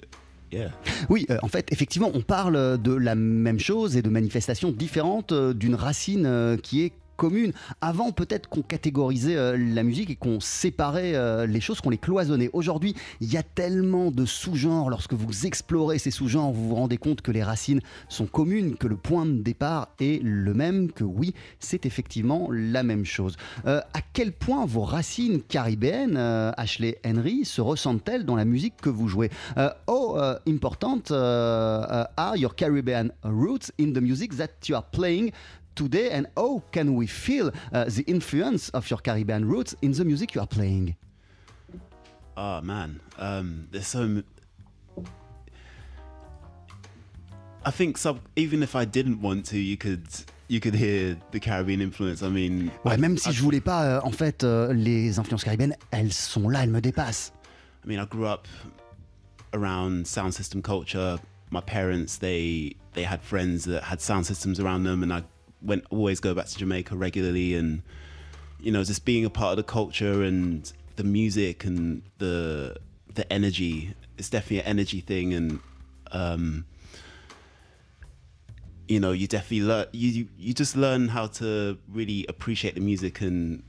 yeah. 0.50 0.70
Oui, 1.08 1.26
euh, 1.30 1.38
en 1.42 1.48
fait, 1.48 1.70
effectivement, 1.72 2.10
on 2.14 2.22
parle 2.22 2.80
de 2.80 2.94
la 2.94 3.14
même 3.14 3.60
chose 3.60 3.96
et 3.96 4.02
de 4.02 4.08
manifestations 4.08 4.70
différentes 4.70 5.32
euh, 5.32 5.52
d'une 5.52 5.74
racine 5.74 6.24
euh, 6.26 6.56
qui 6.56 6.82
est 6.82 6.92
commune. 7.16 7.52
Avant, 7.80 8.12
peut-être 8.12 8.48
qu'on 8.48 8.62
catégorisait 8.62 9.36
euh, 9.36 9.56
la 9.56 9.82
musique 9.82 10.10
et 10.10 10.16
qu'on 10.16 10.40
séparait 10.40 11.14
euh, 11.14 11.46
les 11.46 11.60
choses, 11.60 11.80
qu'on 11.80 11.90
les 11.90 11.98
cloisonnait. 11.98 12.50
Aujourd'hui, 12.52 12.94
il 13.20 13.32
y 13.32 13.36
a 13.36 13.42
tellement 13.42 14.10
de 14.10 14.24
sous-genres. 14.24 14.90
Lorsque 14.90 15.14
vous 15.14 15.46
explorez 15.46 15.98
ces 15.98 16.10
sous-genres, 16.10 16.52
vous 16.52 16.68
vous 16.68 16.74
rendez 16.74 16.98
compte 16.98 17.22
que 17.22 17.32
les 17.32 17.42
racines 17.42 17.80
sont 18.08 18.26
communes, 18.26 18.76
que 18.76 18.86
le 18.86 18.96
point 18.96 19.26
de 19.26 19.42
départ 19.42 19.88
est 20.00 20.22
le 20.22 20.54
même, 20.54 20.92
que 20.92 21.04
oui, 21.04 21.34
c'est 21.58 21.86
effectivement 21.86 22.48
la 22.50 22.82
même 22.82 23.04
chose. 23.04 23.36
Euh, 23.66 23.80
à 23.94 24.00
quel 24.12 24.32
point 24.32 24.66
vos 24.66 24.82
racines 24.82 25.42
caribéennes, 25.42 26.16
Ashley 26.56 26.98
Henry, 27.04 27.44
se 27.44 27.60
ressentent-elles 27.60 28.24
dans 28.24 28.36
la 28.36 28.44
musique 28.44 28.74
que 28.80 28.90
vous 28.90 29.08
jouez? 29.08 29.30
Uh, 29.56 29.70
important 30.46 31.10
are 31.10 32.36
your 32.36 32.54
Caribbean 32.54 33.12
roots 33.24 33.72
in 33.78 33.92
the 33.92 34.00
music 34.00 34.36
that 34.36 34.68
you 34.68 34.74
are 34.74 34.84
playing? 34.90 35.32
Today, 35.76 36.10
and 36.10 36.26
how 36.36 36.62
can 36.72 36.96
we 36.96 37.06
feel 37.06 37.52
uh, 37.72 37.84
the 37.84 38.02
influence 38.08 38.68
of 38.70 38.90
your 38.90 38.98
Caribbean 38.98 39.44
roots 39.46 39.76
in 39.82 39.92
the 39.92 40.04
music 40.04 40.34
you 40.34 40.40
are 40.40 40.46
playing? 40.48 40.96
Oh 42.36 42.60
man, 42.62 43.00
um, 43.18 43.68
there's 43.70 43.86
so. 43.86 44.22
I 47.64 47.70
think 47.70 47.98
sub. 47.98 48.20
Even 48.36 48.62
if 48.62 48.76
I 48.76 48.84
didn't 48.84 49.20
want 49.20 49.46
to, 49.46 49.58
you 49.58 49.76
could 49.76 50.06
you 50.48 50.60
could 50.60 50.74
hear 50.74 51.16
the 51.32 51.40
Caribbean 51.40 51.80
influence. 51.80 52.22
I 52.22 52.28
mean, 52.28 52.70
Ouais, 52.84 52.94
I- 52.94 52.96
même 52.98 53.18
si 53.18 53.30
I- 53.30 53.32
je 53.32 53.42
voulais 53.42 53.60
pas, 53.60 53.84
euh, 53.84 54.00
en 54.04 54.12
fait, 54.12 54.44
euh, 54.44 54.72
les 54.72 55.18
influences 55.18 55.42
caribéennes, 55.44 55.74
elles 55.90 56.12
sont 56.12 56.48
là, 56.48 56.62
elles 56.62 56.70
me 56.70 56.80
dépassent. 56.80 57.32
I 57.84 57.88
mean, 57.88 57.98
I 58.00 58.06
grew 58.06 58.26
up 58.26 58.46
around 59.52 60.06
sound 60.06 60.32
system 60.34 60.62
culture. 60.62 61.18
My 61.50 61.60
parents, 61.60 62.18
they 62.20 62.76
they 62.94 63.04
had 63.04 63.20
friends 63.22 63.64
that 63.66 63.82
had 63.90 64.00
sound 64.00 64.24
systems 64.26 64.60
around 64.60 64.84
them, 64.84 65.02
and 65.02 65.12
I 65.12 65.22
went 65.62 65.84
always 65.90 66.20
go 66.20 66.34
back 66.34 66.46
to 66.46 66.58
Jamaica 66.58 66.96
regularly, 66.96 67.54
and 67.54 67.82
you 68.60 68.72
know, 68.72 68.84
just 68.84 69.04
being 69.04 69.24
a 69.24 69.30
part 69.30 69.52
of 69.52 69.56
the 69.58 69.62
culture 69.72 70.22
and 70.22 70.70
the 70.96 71.04
music 71.04 71.64
and 71.64 72.02
the 72.18 72.76
the 73.14 73.30
energy. 73.32 73.94
It's 74.18 74.30
definitely 74.30 74.60
an 74.60 74.66
energy 74.66 75.00
thing, 75.00 75.34
and 75.34 75.60
um, 76.12 76.66
you 78.88 79.00
know, 79.00 79.12
you 79.12 79.26
definitely 79.26 79.62
learn. 79.62 79.86
You 79.92 80.08
you- 80.10 80.28
you 80.38 80.54
just 80.54 80.76
learn 80.76 81.08
how 81.08 81.26
to 81.40 81.78
really 81.88 82.24
appreciate 82.28 82.74
the 82.74 82.80
music, 82.80 83.20
and 83.20 83.62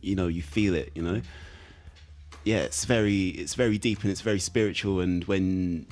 you 0.00 0.14
know, 0.14 0.28
you 0.28 0.42
feel 0.42 0.74
it. 0.74 0.92
You 0.94 1.02
know 1.02 1.20
yeah, 2.44 2.58
it's 2.58 2.84
very 2.84 3.28
it's 3.28 3.54
very 3.54 3.78
deep 3.78 4.02
and 4.02 4.10
it's 4.10 4.20
very 4.20 4.40
spiritual. 4.40 5.00
And 5.00 5.24
when 5.24 5.86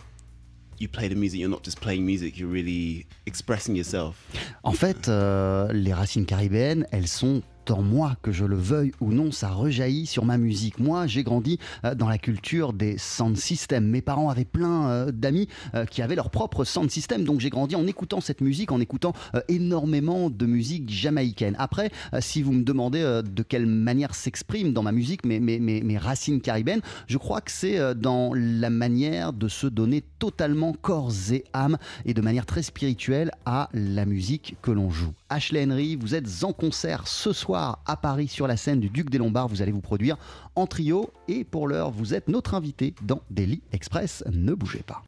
you 0.81 0.89
play 0.89 1.09
the 1.09 1.15
music, 1.15 1.39
you're 1.39 1.49
not 1.49 1.63
just 1.63 1.81
playing 1.81 2.05
music, 2.05 2.39
you're 2.39 2.49
really 2.49 3.07
expressing 3.27 3.77
yourself. 3.77 4.17
En 4.65 4.73
fait, 4.73 5.09
euh, 5.09 5.71
les 5.73 5.93
racines 5.93 6.27
caribéennes, 6.27 6.87
elles 6.91 7.07
sont 7.07 7.43
moi, 7.79 8.17
que 8.23 8.33
je 8.33 8.45
le 8.45 8.57
veuille 8.57 8.93
ou 9.01 9.13
non, 9.13 9.31
ça 9.31 9.51
rejaillit 9.51 10.07
sur 10.07 10.25
ma 10.25 10.39
musique. 10.39 10.79
Moi, 10.79 11.07
j'ai 11.07 11.23
grandi 11.23 11.59
euh, 11.85 11.95
dans 11.95 12.09
la 12.09 12.19
culture 12.19 12.73
des 12.73 12.99
sound 12.99 13.37
systems. 13.37 13.87
Mes 13.87 14.03
parents 14.03 14.29
avaient 14.29 14.45
plein 14.45 14.89
euh, 14.89 15.13
d'amis 15.13 15.49
euh, 15.75 15.85
qui 15.85 16.03
avaient 16.03 16.17
leur 16.17 16.31
propre 16.31 16.65
sound 16.65 16.91
system, 16.91 17.25
donc 17.25 17.41
j'ai 17.41 17.51
grandi 17.51 17.77
en 17.77 17.87
écoutant 17.87 18.21
cette 18.21 18.41
musique, 18.41 18.73
en 18.73 18.81
écoutant 18.81 19.13
énormément 19.49 20.31
de 20.31 20.47
musique 20.47 20.91
jamaïcaine. 20.91 21.55
Après, 21.59 21.91
si 22.21 22.43
vous 22.43 22.53
me 22.53 22.63
demandez 22.63 23.01
de 23.01 23.43
quelle 23.43 23.67
manière 23.67 24.15
s'exprime 24.15 24.73
dans 24.73 24.83
ma 24.83 24.93
musique 24.93 25.25
mes, 25.25 25.41
mes, 25.41 25.99
racines 25.99 26.41
caribéennes, 26.41 26.81
je 27.07 27.19
crois 27.19 27.41
que 27.41 27.51
c'est 27.51 27.95
dans 27.95 28.33
la 28.35 28.71
manière 28.71 29.33
de 29.33 29.49
se 29.49 29.67
donner 29.67 30.03
totalement 30.19 30.73
corps 30.73 31.13
et 31.33 31.45
âme 31.53 31.79
et 32.05 32.15
de 32.15 32.21
manière 32.21 32.47
très 32.47 32.63
spirituelle 32.63 33.31
à 33.45 33.69
la 33.73 34.05
musique 34.05 34.57
que 34.63 34.71
l'on 34.71 34.91
joue. 34.91 35.13
Ashley 35.31 35.65
Henry, 35.65 35.97
vous 35.97 36.15
êtes 36.15 36.27
en 36.43 36.53
concert 36.53 37.07
ce 37.07 37.33
soir 37.33 37.79
à 37.87 37.97
Paris 37.97 38.29
sur 38.29 38.47
la 38.49 38.57
scène 38.57 38.81
du 38.81 38.91
Duc 38.91 39.11
des 39.11 39.19
Lombards. 39.19 39.49
Vous 39.49 39.63
allez 39.63 39.73
vous 39.73 39.81
produire 39.81 40.17
en 40.57 40.67
trio 40.67 41.11
et 41.29 41.45
pour 41.45 41.69
l'heure, 41.69 41.93
vous 41.93 42.15
êtes 42.15 42.29
notre 42.29 42.55
invité 42.55 42.95
dans 43.03 43.23
Daily 43.31 43.63
Express. 43.73 44.25
Ne 44.33 44.55
bougez 44.55 44.83
pas. 44.83 45.03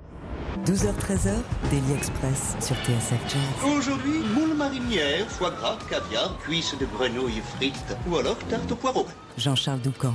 12h-13h, 0.64 1.34
Daily 1.70 1.92
Express 1.96 2.54
sur 2.60 2.76
TSF 2.76 3.20
Jazz. 3.28 3.76
Aujourd'hui, 3.76 4.20
moule 4.34 4.56
marinière, 4.56 5.26
foie 5.28 5.50
gras, 5.50 5.78
caviar, 5.90 6.38
cuisses 6.38 6.76
de 6.78 6.86
grenouille 6.86 7.42
frites 7.56 7.96
ou 8.08 8.16
alors 8.16 8.38
tarte 8.48 8.70
au 8.70 8.76
poireau. 8.76 9.06
Jean-Charles 9.36 9.80
Doucan. 9.80 10.14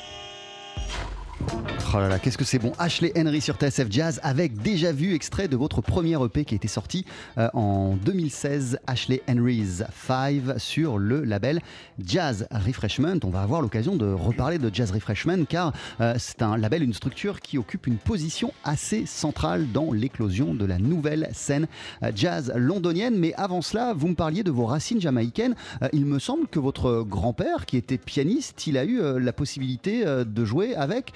Oh 1.93 1.97
qu'est-ce 2.23 2.37
que 2.37 2.45
c'est 2.45 2.59
bon. 2.59 2.71
Ashley 2.79 3.11
Henry 3.17 3.41
sur 3.41 3.55
TSF 3.55 3.87
Jazz 3.89 4.21
avec 4.23 4.61
déjà 4.61 4.93
vu 4.93 5.13
extrait 5.13 5.49
de 5.49 5.57
votre 5.57 5.81
premier 5.81 6.15
EP 6.23 6.45
qui 6.45 6.53
a 6.53 6.57
été 6.57 6.69
sorti 6.69 7.05
euh, 7.37 7.49
en 7.53 7.95
2016, 7.95 8.79
Ashley 8.87 9.21
Henry's 9.27 9.83
5 10.07 10.57
sur 10.57 10.97
le 10.97 11.25
label 11.25 11.59
Jazz 12.01 12.47
Refreshment. 12.49 13.19
On 13.25 13.29
va 13.29 13.41
avoir 13.41 13.61
l'occasion 13.61 13.97
de 13.97 14.05
reparler 14.05 14.57
de 14.57 14.73
Jazz 14.73 14.91
Refreshment 14.91 15.43
car 15.49 15.73
euh, 15.99 16.15
c'est 16.17 16.41
un 16.41 16.55
label, 16.55 16.81
une 16.81 16.93
structure 16.93 17.41
qui 17.41 17.57
occupe 17.57 17.87
une 17.87 17.97
position 17.97 18.53
assez 18.63 19.05
centrale 19.05 19.69
dans 19.73 19.91
l'éclosion 19.91 20.53
de 20.53 20.63
la 20.63 20.77
nouvelle 20.77 21.27
scène 21.33 21.67
euh, 22.03 22.11
jazz 22.15 22.53
londonienne. 22.55 23.17
Mais 23.17 23.33
avant 23.33 23.61
cela, 23.61 23.93
vous 23.93 24.07
me 24.07 24.15
parliez 24.15 24.43
de 24.43 24.51
vos 24.51 24.65
racines 24.65 25.01
jamaïcaines. 25.01 25.55
Il 25.91 26.05
me 26.05 26.19
semble 26.19 26.47
que 26.47 26.59
votre 26.59 27.03
grand-père, 27.03 27.65
qui 27.65 27.75
était 27.75 27.97
pianiste, 27.97 28.65
il 28.65 28.77
a 28.77 28.85
eu 28.85 29.01
la 29.19 29.33
possibilité 29.33 30.05
de 30.05 30.45
jouer 30.45 30.75
avec 30.75 31.11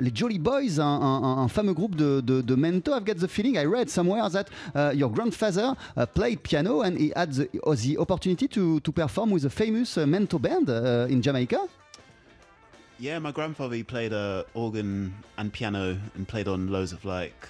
les 0.00 0.10
Jolly 0.14 0.38
Boys, 0.38 0.78
un, 0.78 0.84
un- 0.84 1.38
un 1.44 1.48
fameux 1.48 1.74
groupe 1.74 1.96
de, 1.96 2.20
de, 2.20 2.40
de 2.42 2.54
Mento. 2.54 2.92
I've 2.94 3.04
got 3.04 3.18
the 3.18 3.28
feeling 3.28 3.56
I 3.58 3.64
read 3.64 3.88
somewhere 3.90 4.28
that 4.30 4.48
uh, 4.74 4.92
your 4.94 5.10
grandfather 5.10 5.76
uh, 5.96 6.06
played 6.06 6.42
piano 6.42 6.82
and 6.82 6.98
he 6.98 7.12
had 7.14 7.32
the, 7.32 7.48
uh, 7.64 7.74
the 7.74 7.98
opportunity 7.98 8.48
to, 8.48 8.80
to 8.80 8.92
perform 8.92 9.30
with 9.30 9.44
a 9.44 9.50
famous 9.50 9.96
uh, 9.98 10.04
Mento 10.04 10.38
band 10.40 10.68
uh, 10.70 11.06
in 11.08 11.20
Jamaica. 11.22 11.68
Yeah, 12.98 13.18
my 13.18 13.32
grandfather 13.32 13.74
he 13.74 13.82
played 13.82 14.12
organ 14.54 15.14
and 15.36 15.52
piano 15.52 15.98
and 16.14 16.28
played 16.28 16.46
on 16.46 16.68
loads 16.70 16.92
of 16.92 17.04
like 17.04 17.48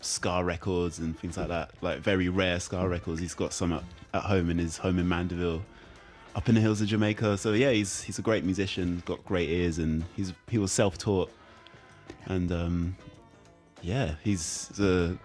ska 0.00 0.42
records 0.44 1.00
and 1.00 1.18
things 1.18 1.36
like 1.36 1.48
that. 1.48 1.70
Like 1.82 1.98
very 1.98 2.28
rare 2.28 2.60
ska 2.60 2.88
records. 2.88 3.20
He's 3.20 3.34
got 3.34 3.52
some 3.52 3.72
at, 3.72 3.82
at 4.14 4.22
home 4.22 4.50
in 4.50 4.58
his 4.58 4.76
home 4.78 4.98
in 5.00 5.08
Mandeville, 5.08 5.62
up 6.34 6.48
in 6.48 6.54
the 6.54 6.60
hills 6.60 6.80
of 6.80 6.88
Jamaica. 6.88 7.38
So 7.38 7.52
yeah, 7.52 7.70
he's 7.70 8.02
he's 8.02 8.18
a 8.18 8.22
great 8.22 8.44
musician. 8.44 9.02
Got 9.06 9.24
great 9.24 9.48
ears 9.48 9.78
and 9.78 10.04
he's 10.16 10.32
he 10.48 10.58
was 10.58 10.72
self 10.72 10.98
taught. 10.98 11.30
And 12.26 12.52
um, 12.52 12.96
yeah, 13.82 14.14
he's 14.22 14.70
a 14.78 15.16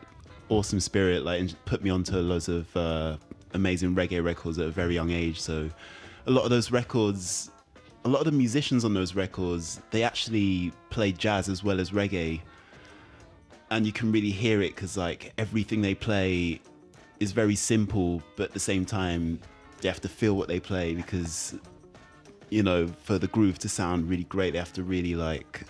awesome 0.50 0.80
spirit. 0.80 1.24
Like 1.24 1.40
and 1.40 1.56
put 1.66 1.84
me 1.84 1.90
onto 1.90 2.16
loads 2.18 2.50
of 2.50 2.76
uh, 2.76 3.18
amazing 3.54 3.96
reggae 3.96 4.24
records 4.24 4.60
at 4.60 4.68
a 4.68 4.72
very 4.72 4.94
young 4.94 5.12
age. 5.12 5.40
So 5.40 5.70
a 6.26 6.32
lot 6.32 6.44
of 6.44 6.50
those 6.50 6.72
records 6.72 7.50
a 8.06 8.10
lot 8.10 8.20
of 8.20 8.26
the 8.26 8.32
musicians 8.32 8.84
on 8.84 8.94
those 8.94 9.16
records 9.16 9.80
they 9.92 10.04
actually 10.04 10.72
play 10.90 11.12
jazz 11.12 11.48
as 11.50 11.64
well 11.64 11.80
as 11.80 11.92
reggae 11.92 12.42
and 13.72 13.86
you 13.86 13.92
can 13.92 14.12
really 14.12 14.30
hear 14.30 14.62
it 14.62 14.76
because 14.76 14.98
like 14.98 15.34
everything 15.38 15.82
they 15.82 15.96
play 15.96 16.60
is 17.20 17.32
very 17.32 17.56
simple 17.56 18.22
but 18.36 18.44
at 18.44 18.52
the 18.54 18.60
same 18.60 18.86
time 18.86 19.40
they 19.84 19.90
have 19.90 20.02
to 20.02 20.10
feel 20.10 20.34
what 20.36 20.48
they 20.48 20.60
play 20.60 20.96
because 20.96 21.54
you 22.50 22.64
know 22.64 22.88
for 23.04 23.18
the 23.20 23.28
groove 23.28 23.58
to 23.60 23.70
sound 23.70 24.10
really 24.10 24.24
great 24.36 24.54
they 24.54 24.60
have 24.60 24.74
to 24.74 24.84
really 24.84 25.14
like 25.14 25.62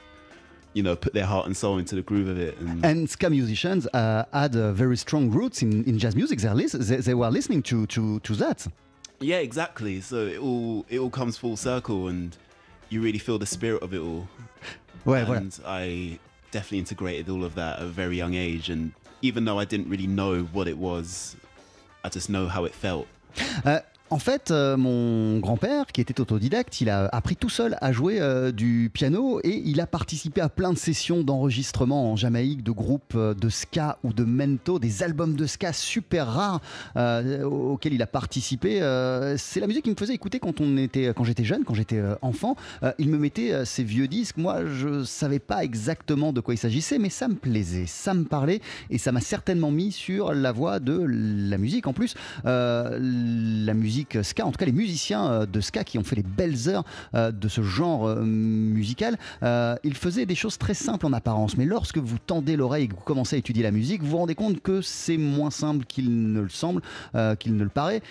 you 0.74 0.82
know 0.84 0.96
put 0.96 1.14
their 1.14 1.26
heart 1.26 1.46
and 1.46 1.56
soul 1.58 1.78
into 1.78 1.96
the 1.96 2.02
groove 2.02 2.28
of 2.28 2.38
it 2.40 2.58
and, 2.60 2.86
And 2.86 3.10
ska 3.10 3.30
musicians 3.30 3.88
uh, 3.94 4.24
had 4.32 4.56
uh, 4.56 4.72
very 4.72 4.98
strong 4.98 5.30
roots 5.30 5.62
in, 5.62 5.84
in 5.86 5.98
jazz 6.00 6.16
music. 6.16 6.40
They're 6.40 6.56
they, 6.56 6.98
they 6.98 7.14
were 7.14 7.30
listening 7.30 7.62
to, 7.64 7.86
to, 7.88 8.20
to 8.22 8.34
that. 8.36 8.66
yeah 9.20 9.38
exactly 9.50 10.02
so 10.02 10.18
it 10.28 10.40
all 10.40 10.86
it 10.90 11.00
all 11.00 11.10
comes 11.12 11.38
full 11.38 11.58
circle 11.58 12.08
and 12.08 12.36
you 12.90 13.02
really 13.02 13.20
feel 13.20 13.38
the 13.40 13.46
spirit 13.58 13.82
of 13.84 13.94
it 13.94 14.00
all 14.00 14.28
Ouais, 15.06 15.26
voilà. 15.26 15.38
and 15.38 15.60
I 15.66 16.18
definitely 16.52 16.80
integrated 16.80 17.30
all 17.30 17.44
of 17.44 17.54
that 17.56 17.80
at 17.80 17.84
a 17.84 17.88
very 17.88 18.16
young 18.16 18.36
age. 18.36 18.70
And 18.70 18.94
even 19.22 19.44
though 19.44 19.60
I 19.60 19.66
didn't 19.66 19.90
really 19.90 20.08
know 20.08 20.44
what 20.54 20.68
it 20.70 20.78
was, 20.78 21.36
I 22.06 22.10
just 22.10 22.30
know 22.30 22.48
how 22.48 22.64
it 22.64 22.74
felt. 22.74 23.08
Euh, 23.66 23.82
en 24.14 24.20
fait, 24.20 24.52
euh, 24.52 24.78
mon 24.78 25.40
grand-père, 25.40 25.88
qui 25.88 26.00
était 26.00 26.22
autodidacte, 26.22 26.82
il 26.82 26.92
a 26.92 27.06
appris 27.08 27.36
tout 27.36 27.50
seul 27.50 27.78
à 27.82 27.92
jouer 27.92 28.22
euh, 28.22 28.52
du 28.52 28.92
piano 28.94 29.40
et 29.44 29.64
il 29.66 29.82
a 29.82 29.88
participé 29.88 30.40
à 30.40 30.50
plein 30.50 30.72
de 30.72 30.78
sessions 30.78 31.24
d'enregistrement 31.24 32.12
en 32.12 32.16
Jamaïque 32.16 32.62
de 32.62 32.70
groupes 32.70 33.16
euh, 33.16 33.34
de 33.34 33.50
ska 33.50 33.98
ou 34.04 34.14
de 34.14 34.24
mento, 34.24 34.78
des 34.78 35.02
albums 35.02 35.36
de 35.36 35.48
ska 35.48 35.74
super 35.74 36.28
rares 36.28 36.62
auxquels 37.44 37.94
il 37.94 38.02
a 38.04 38.08
participé. 38.08 38.78
C'est 39.38 39.60
la 39.60 39.66
musique 39.66 39.84
qu'il 39.84 39.94
me 39.94 39.98
faisait 39.98 40.14
écouter 40.14 40.40
quand 40.40 40.54
quand 40.60 41.24
j'étais 41.24 41.44
jeune, 41.44 41.64
quand 41.64 41.74
j'étais 41.74 42.02
enfant. 42.22 42.56
Il 43.00 43.10
me 43.10 43.18
mettait 43.18 43.66
ces 43.66 43.84
vieux 43.84 44.08
disques. 44.08 44.38
Moi, 44.38 44.66
je 44.66 45.04
savais 45.04 45.40
pas 45.40 45.64
exactement 45.64 46.34
de 46.34 46.40
quoi 46.40 46.54
il 46.54 46.58
s'agissait, 46.58 47.00
mais 47.00 47.10
ça 47.10 47.28
me 47.28 47.36
plaisait, 47.36 47.86
ça 47.88 48.14
me 48.14 48.26
parlait 48.26 48.62
et 48.92 49.00
ça 49.00 49.12
m'a 49.12 49.22
certainement 49.22 49.72
mis 49.72 49.92
sur 49.92 50.34
la 50.34 50.52
voie 50.52 50.80
de 50.80 51.04
la 51.04 51.58
musique. 51.58 51.88
En 51.88 51.94
plus, 51.94 52.14
la 52.44 53.74
musique 54.04 54.24
ska, 54.24 54.46
en 54.46 54.52
tout 54.52 54.58
cas 54.58 54.66
les 54.66 54.72
musiciens 54.72 55.32
euh, 55.32 55.46
de 55.46 55.62
ska 55.62 55.84
qui 55.84 55.98
ont 55.98 56.04
fait 56.04 56.16
les 56.16 56.24
belles 56.24 56.68
heures 56.68 56.84
euh, 57.14 57.32
de 57.32 57.48
ce 57.48 57.62
genre 57.62 58.08
euh, 58.08 58.22
musical, 58.24 59.18
ils 59.84 59.96
faisaient 59.96 60.26
des 60.26 60.36
choses 60.36 60.58
très 60.58 60.74
simples 60.74 61.06
en 61.06 61.14
apparence, 61.14 61.58
mais 61.58 61.66
lorsque 61.66 61.98
vous 61.98 62.18
tendez 62.18 62.56
l'oreille 62.56 62.86
et 62.86 62.88
que 62.88 62.96
vous 62.96 63.02
commencez 63.02 63.36
à 63.36 63.40
étudier 63.40 63.64
la 63.64 63.72
musique, 63.72 64.02
vous 64.02 64.10
vous 64.10 64.18
rendez 64.18 64.36
compte 64.36 64.62
que 64.62 64.82
c'est 64.82 65.18
moins 65.18 65.52
simple 65.52 65.86
qu'il 65.86 66.32
ne 66.32 66.42
le 66.42 66.50
semble, 66.50 66.82
qu'il 67.40 67.56
ne 67.56 67.64
le 67.64 67.70
paraît, 67.70 68.02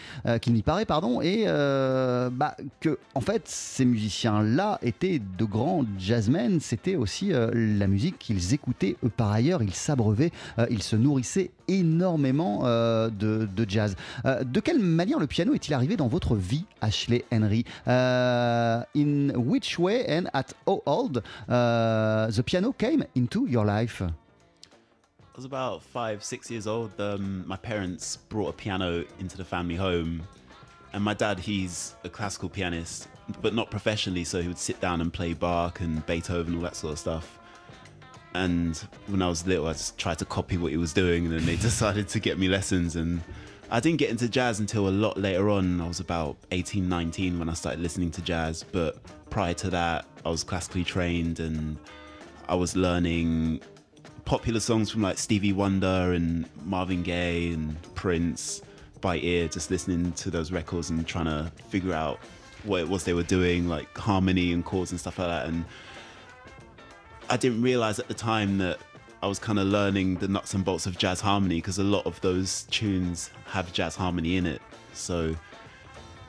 qu'il 0.40 0.52
n'y 0.52 0.62
paraît, 0.62 0.84
pardon, 0.84 1.20
et 1.20 1.44
bah, 1.46 2.56
que 2.80 2.98
en 3.14 3.20
fait 3.20 3.42
ces 3.46 3.84
musiciens-là 3.84 4.78
étaient 4.82 5.20
de 5.38 5.44
grands 5.44 5.84
jazzmen, 5.98 6.60
c'était 6.60 6.96
aussi 6.96 7.32
la 7.32 7.86
musique 7.86 8.18
qu'ils 8.18 8.54
écoutaient. 8.54 8.96
Par 9.16 9.32
ailleurs, 9.32 9.62
ils 9.62 9.74
s'abreuvaient, 9.74 10.32
ils 10.70 10.82
se 10.82 10.96
nourrissaient 10.96 11.50
énormément 11.68 12.62
de, 12.62 13.48
jazz. 13.68 13.96
De 14.24 14.60
quelle 14.60 14.80
manière 14.80 15.18
le 15.18 15.26
piano 15.26 15.54
est-il 15.54 15.74
arrivé 15.74 15.81
dans 15.96 16.08
votre 16.08 16.36
vie, 16.36 16.64
Ashley 16.80 17.24
Henry 17.30 17.64
Euh, 17.86 18.82
In 18.94 19.32
which 19.36 19.78
way 19.78 20.04
and 20.06 20.28
at 20.32 20.54
how 20.66 20.82
old 20.86 21.22
uh, 21.48 22.30
the 22.30 22.42
piano 22.42 22.72
came 22.72 23.04
into 23.14 23.46
your 23.46 23.64
life 23.64 24.02
I 25.34 25.36
was 25.36 25.46
about 25.46 25.82
five, 25.82 26.22
six 26.22 26.50
years 26.50 26.66
old. 26.66 27.00
Um, 27.00 27.44
my 27.46 27.56
parents 27.56 28.18
brought 28.28 28.50
a 28.50 28.52
piano 28.52 29.02
into 29.18 29.38
the 29.38 29.44
family 29.46 29.76
home, 29.76 30.22
and 30.92 31.02
my 31.02 31.14
dad, 31.14 31.38
he's 31.38 31.94
a 32.04 32.10
classical 32.10 32.50
pianist, 32.50 33.08
but 33.40 33.54
not 33.54 33.70
professionally. 33.70 34.24
So 34.24 34.42
he 34.42 34.48
would 34.48 34.58
sit 34.58 34.78
down 34.82 35.00
and 35.00 35.10
play 35.10 35.32
Bach 35.32 35.80
and 35.80 36.04
Beethoven, 36.04 36.54
all 36.54 36.60
that 36.60 36.76
sort 36.76 36.92
of 36.92 36.98
stuff. 36.98 37.38
And 38.34 38.76
when 39.06 39.22
I 39.22 39.28
was 39.28 39.46
little, 39.46 39.68
I 39.68 39.72
just 39.72 39.96
tried 39.96 40.18
to 40.18 40.26
copy 40.26 40.58
what 40.58 40.70
he 40.70 40.76
was 40.76 40.92
doing, 40.92 41.24
and 41.24 41.34
then 41.34 41.46
they 41.46 41.56
decided 41.70 42.08
to 42.08 42.20
get 42.20 42.38
me 42.38 42.48
lessons. 42.48 42.96
And 42.96 43.22
I 43.72 43.80
didn't 43.80 44.00
get 44.00 44.10
into 44.10 44.28
jazz 44.28 44.60
until 44.60 44.86
a 44.86 44.90
lot 44.90 45.16
later 45.16 45.48
on. 45.48 45.80
I 45.80 45.88
was 45.88 45.98
about 45.98 46.36
18, 46.50 46.86
19 46.86 47.38
when 47.38 47.48
I 47.48 47.54
started 47.54 47.80
listening 47.80 48.10
to 48.10 48.20
jazz. 48.20 48.62
But 48.62 48.98
prior 49.30 49.54
to 49.54 49.70
that, 49.70 50.04
I 50.26 50.28
was 50.28 50.44
classically 50.44 50.84
trained 50.84 51.40
and 51.40 51.78
I 52.50 52.54
was 52.54 52.76
learning 52.76 53.62
popular 54.26 54.60
songs 54.60 54.90
from 54.90 55.00
like 55.00 55.16
Stevie 55.16 55.54
Wonder 55.54 56.12
and 56.12 56.46
Marvin 56.66 57.02
Gaye 57.02 57.54
and 57.54 57.80
Prince 57.94 58.60
by 59.00 59.16
ear, 59.16 59.48
just 59.48 59.70
listening 59.70 60.12
to 60.12 60.30
those 60.30 60.52
records 60.52 60.90
and 60.90 61.06
trying 61.06 61.24
to 61.24 61.50
figure 61.70 61.94
out 61.94 62.18
what 62.64 62.82
it 62.82 62.88
was 62.90 63.04
they 63.04 63.14
were 63.14 63.22
doing, 63.22 63.68
like 63.68 63.96
harmony 63.96 64.52
and 64.52 64.66
chords 64.66 64.90
and 64.90 65.00
stuff 65.00 65.18
like 65.18 65.28
that. 65.28 65.46
And 65.46 65.64
I 67.30 67.38
didn't 67.38 67.62
realize 67.62 67.98
at 67.98 68.06
the 68.06 68.12
time 68.12 68.58
that 68.58 68.80
I 69.22 69.28
was 69.28 69.38
kind 69.38 69.58
of 69.58 69.68
learning 69.68 70.16
the 70.16 70.26
nuts 70.26 70.54
and 70.54 70.64
bolts 70.64 70.86
of 70.86 70.98
jazz 70.98 71.20
harmony 71.20 71.56
because 71.56 71.78
a 71.78 71.84
lot 71.84 72.04
of 72.06 72.20
those 72.22 72.64
tunes 72.64 73.30
have 73.46 73.72
jazz 73.72 73.94
harmony 73.94 74.36
in 74.36 74.46
it. 74.46 74.60
So 74.94 75.36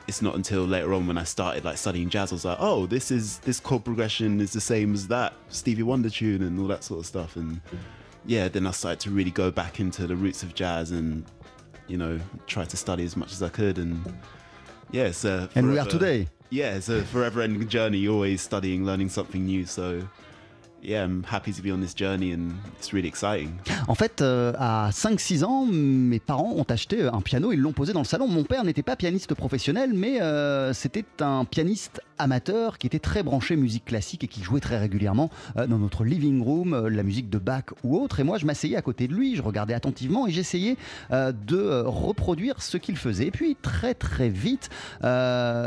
it's 0.06 0.22
not 0.22 0.36
until 0.36 0.64
later 0.64 0.94
on 0.94 1.06
when 1.06 1.18
I 1.18 1.24
started 1.24 1.64
like 1.64 1.76
studying 1.76 2.08
jazz, 2.08 2.30
I 2.30 2.34
was 2.36 2.44
like, 2.44 2.58
oh, 2.60 2.86
this 2.86 3.10
is 3.10 3.38
this 3.38 3.58
chord 3.58 3.84
progression 3.84 4.40
is 4.40 4.52
the 4.52 4.60
same 4.60 4.94
as 4.94 5.08
that 5.08 5.34
Stevie 5.48 5.82
Wonder 5.82 6.08
tune 6.08 6.42
and 6.42 6.58
all 6.60 6.68
that 6.68 6.84
sort 6.84 7.00
of 7.00 7.06
stuff. 7.06 7.34
And 7.34 7.60
yeah, 8.26 8.46
then 8.48 8.66
I 8.66 8.70
started 8.70 9.00
to 9.00 9.10
really 9.10 9.32
go 9.32 9.50
back 9.50 9.80
into 9.80 10.06
the 10.06 10.14
roots 10.14 10.44
of 10.44 10.54
jazz 10.54 10.92
and 10.92 11.24
you 11.88 11.96
know 11.96 12.20
try 12.46 12.64
to 12.64 12.76
study 12.76 13.04
as 13.04 13.16
much 13.16 13.32
as 13.32 13.42
I 13.42 13.48
could. 13.48 13.78
And 13.78 14.04
yeah, 14.92 15.10
so 15.10 15.48
And 15.56 15.68
we 15.68 15.78
are 15.78 15.86
today. 15.86 16.28
Yeah, 16.50 16.76
it's 16.76 16.88
a 16.88 17.02
forever-ending 17.02 17.68
journey. 17.68 17.98
You're 17.98 18.14
always 18.14 18.40
studying, 18.40 18.84
learning 18.84 19.08
something 19.08 19.44
new. 19.44 19.66
So 19.66 20.06
yeah, 20.84 21.04
I'm 21.04 21.24
happy 21.24 21.52
to 21.52 21.62
be 21.62 21.72
on 21.72 21.80
this 21.80 21.94
journey 21.94 22.32
and 22.32 22.52
it's 22.78 22.92
really 22.92 23.08
exciting. 23.08 23.50
En 23.88 23.94
fait, 23.94 24.20
euh, 24.20 24.52
à 24.58 24.90
5-6 24.90 25.44
ans, 25.44 25.66
mes 25.66 26.20
parents 26.20 26.52
ont 26.56 26.66
acheté 26.68 27.02
un 27.02 27.20
piano, 27.20 27.52
ils 27.52 27.60
l'ont 27.60 27.72
posé 27.72 27.92
dans 27.92 28.00
le 28.00 28.06
salon. 28.06 28.28
Mon 28.28 28.44
père 28.44 28.64
n'était 28.64 28.82
pas 28.82 28.96
pianiste 28.96 29.34
professionnel, 29.34 29.92
mais 29.94 30.20
euh, 30.20 30.72
c'était 30.72 31.04
un 31.20 31.44
pianiste 31.44 32.00
amateur 32.18 32.78
qui 32.78 32.86
était 32.86 32.98
très 32.98 33.22
branché 33.22 33.56
musique 33.56 33.84
classique 33.84 34.24
et 34.24 34.28
qui 34.28 34.42
jouait 34.42 34.60
très 34.60 34.78
régulièrement 34.78 35.30
euh, 35.56 35.66
dans 35.66 35.78
notre 35.78 36.04
living 36.04 36.42
room 36.42 36.74
euh, 36.74 36.88
la 36.88 37.02
musique 37.02 37.30
de 37.30 37.38
Bach 37.38 37.64
ou 37.82 37.98
autre. 37.98 38.20
Et 38.20 38.24
moi, 38.24 38.38
je 38.38 38.46
m'asseyais 38.46 38.76
à 38.76 38.82
côté 38.82 39.08
de 39.08 39.14
lui, 39.14 39.36
je 39.36 39.42
regardais 39.42 39.74
attentivement 39.74 40.26
et 40.26 40.30
j'essayais 40.30 40.76
euh, 41.12 41.32
de 41.32 41.82
reproduire 41.84 42.62
ce 42.62 42.76
qu'il 42.76 42.96
faisait. 42.96 43.26
Et 43.26 43.30
puis, 43.30 43.56
très 43.60 43.94
très 43.94 44.28
vite, 44.28 44.70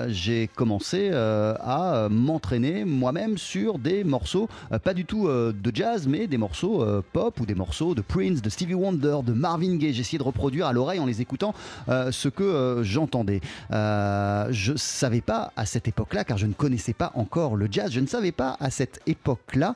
j'ai 0.07 0.49
commencé 0.55 1.11
à 1.11 2.07
m'entraîner 2.09 2.85
moi-même 2.85 3.37
sur 3.37 3.79
des 3.79 4.03
morceaux, 4.03 4.49
pas 4.83 4.93
du 4.93 5.05
tout 5.05 5.27
de 5.27 5.71
jazz, 5.73 6.07
mais 6.07 6.27
des 6.27 6.37
morceaux 6.37 6.85
pop 7.13 7.39
ou 7.39 7.45
des 7.45 7.55
morceaux 7.55 7.95
de 7.95 8.01
Prince, 8.01 8.41
de 8.41 8.49
Stevie 8.49 8.73
Wonder, 8.73 9.19
de 9.25 9.33
Marvin 9.33 9.75
Gaye. 9.75 9.93
J'essayais 9.93 10.17
de 10.17 10.23
reproduire 10.23 10.67
à 10.67 10.73
l'oreille 10.73 10.99
en 10.99 11.05
les 11.05 11.21
écoutant 11.21 11.53
ce 11.87 12.27
que 12.29 12.81
j'entendais. 12.83 13.41
Je 13.71 14.73
savais 14.75 15.21
pas 15.21 15.51
à 15.55 15.65
cette 15.65 15.87
époque-là, 15.87 16.23
car 16.23 16.36
je 16.37 16.45
ne 16.45 16.53
connaissais 16.53 16.93
pas 16.93 17.11
encore 17.15 17.55
le 17.55 17.67
jazz, 17.69 17.91
je 17.91 17.99
ne 17.99 18.07
savais 18.07 18.31
pas 18.31 18.57
à 18.59 18.69
cette 18.69 19.01
époque-là 19.05 19.75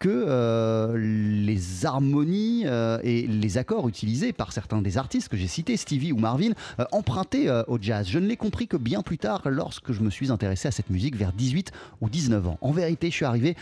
que 0.00 0.08
euh, 0.08 0.96
les 0.98 1.84
harmonies 1.84 2.62
euh, 2.66 2.98
et 3.04 3.26
les 3.26 3.58
accords 3.58 3.86
utilisés 3.86 4.32
par 4.32 4.50
certains 4.52 4.80
des 4.80 4.96
artistes 4.96 5.28
que 5.28 5.36
j'ai 5.36 5.46
cités, 5.46 5.76
Stevie 5.76 6.10
ou 6.12 6.16
Marvin, 6.16 6.50
euh, 6.80 6.84
empruntaient 6.90 7.48
au 7.68 7.78
jazz. 7.80 8.08
Je 8.08 8.18
ne 8.18 8.26
l'ai 8.26 8.36
compris 8.38 8.66
que 8.66 8.78
bien 8.78 9.02
plus 9.02 9.18
tard 9.18 9.42
lorsque 9.50 9.92
je 9.92 10.00
me 10.00 10.08
suis 10.10 10.32
intéressé 10.32 10.68
à 10.68 10.70
cette 10.70 10.88
musique 10.90 11.16
vers 11.16 11.32
18 11.34 11.70
ou 12.00 12.08
19 12.08 12.48
ans. 12.48 12.58
En 12.62 12.72
vérité, 12.72 13.10
je 13.10 13.14
suis 13.14 13.24
arrivé 13.26 13.56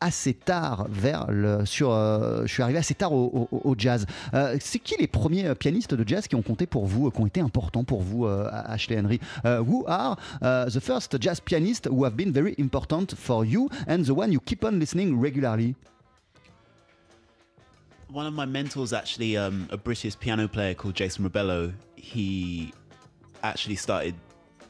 assez 0.00 0.34
tard 0.34 0.86
vers 0.90 1.30
le, 1.30 1.64
sur, 1.64 1.90
je 1.90 2.46
suis 2.52 2.62
arrivé 2.62 2.78
assez 2.78 2.94
tard 2.94 3.12
au, 3.12 3.48
au- 3.50 3.60
au 3.64 3.74
jazz. 3.78 4.04
C'est 4.60 4.78
qui 4.78 4.94
les 5.00 5.06
premiers 5.06 5.54
pianistes 5.54 5.94
de 5.94 6.06
jazz 6.06 6.28
qui 6.28 6.34
ont 6.34 6.42
compté 6.42 6.66
pour 6.66 6.86
vous, 6.86 7.10
qui 7.10 7.20
ont 7.20 7.26
été 7.26 7.40
importants 7.40 7.84
pour 7.84 8.02
vous, 8.02 8.26
Ashley 8.26 8.98
Henry? 9.00 9.20
Euh, 9.46 9.62
Who 9.62 9.84
are 9.88 10.16
uh, 10.42 10.70
the 10.70 10.80
first 10.80 11.16
jazz 11.20 11.40
pianists 11.40 11.88
who 11.88 12.04
have 12.04 12.14
been 12.14 12.30
very 12.32 12.54
important 12.58 13.14
for 13.16 13.44
you 13.46 13.68
and 13.88 14.02
the 14.04 14.10
one 14.10 14.32
you 14.32 14.40
keep 14.44 14.64
on 14.64 14.72
listening 14.78 15.18
regularly? 15.18 15.74
One 18.10 18.26
of 18.26 18.32
my 18.32 18.46
mentors, 18.46 18.92
actually, 18.92 19.36
um, 19.36 19.68
a 19.70 19.76
British 19.76 20.18
piano 20.18 20.48
player 20.48 20.74
called 20.74 20.94
Jason 20.94 21.24
Rebello, 21.24 21.72
he 21.94 22.72
actually 23.42 23.76
started, 23.76 24.14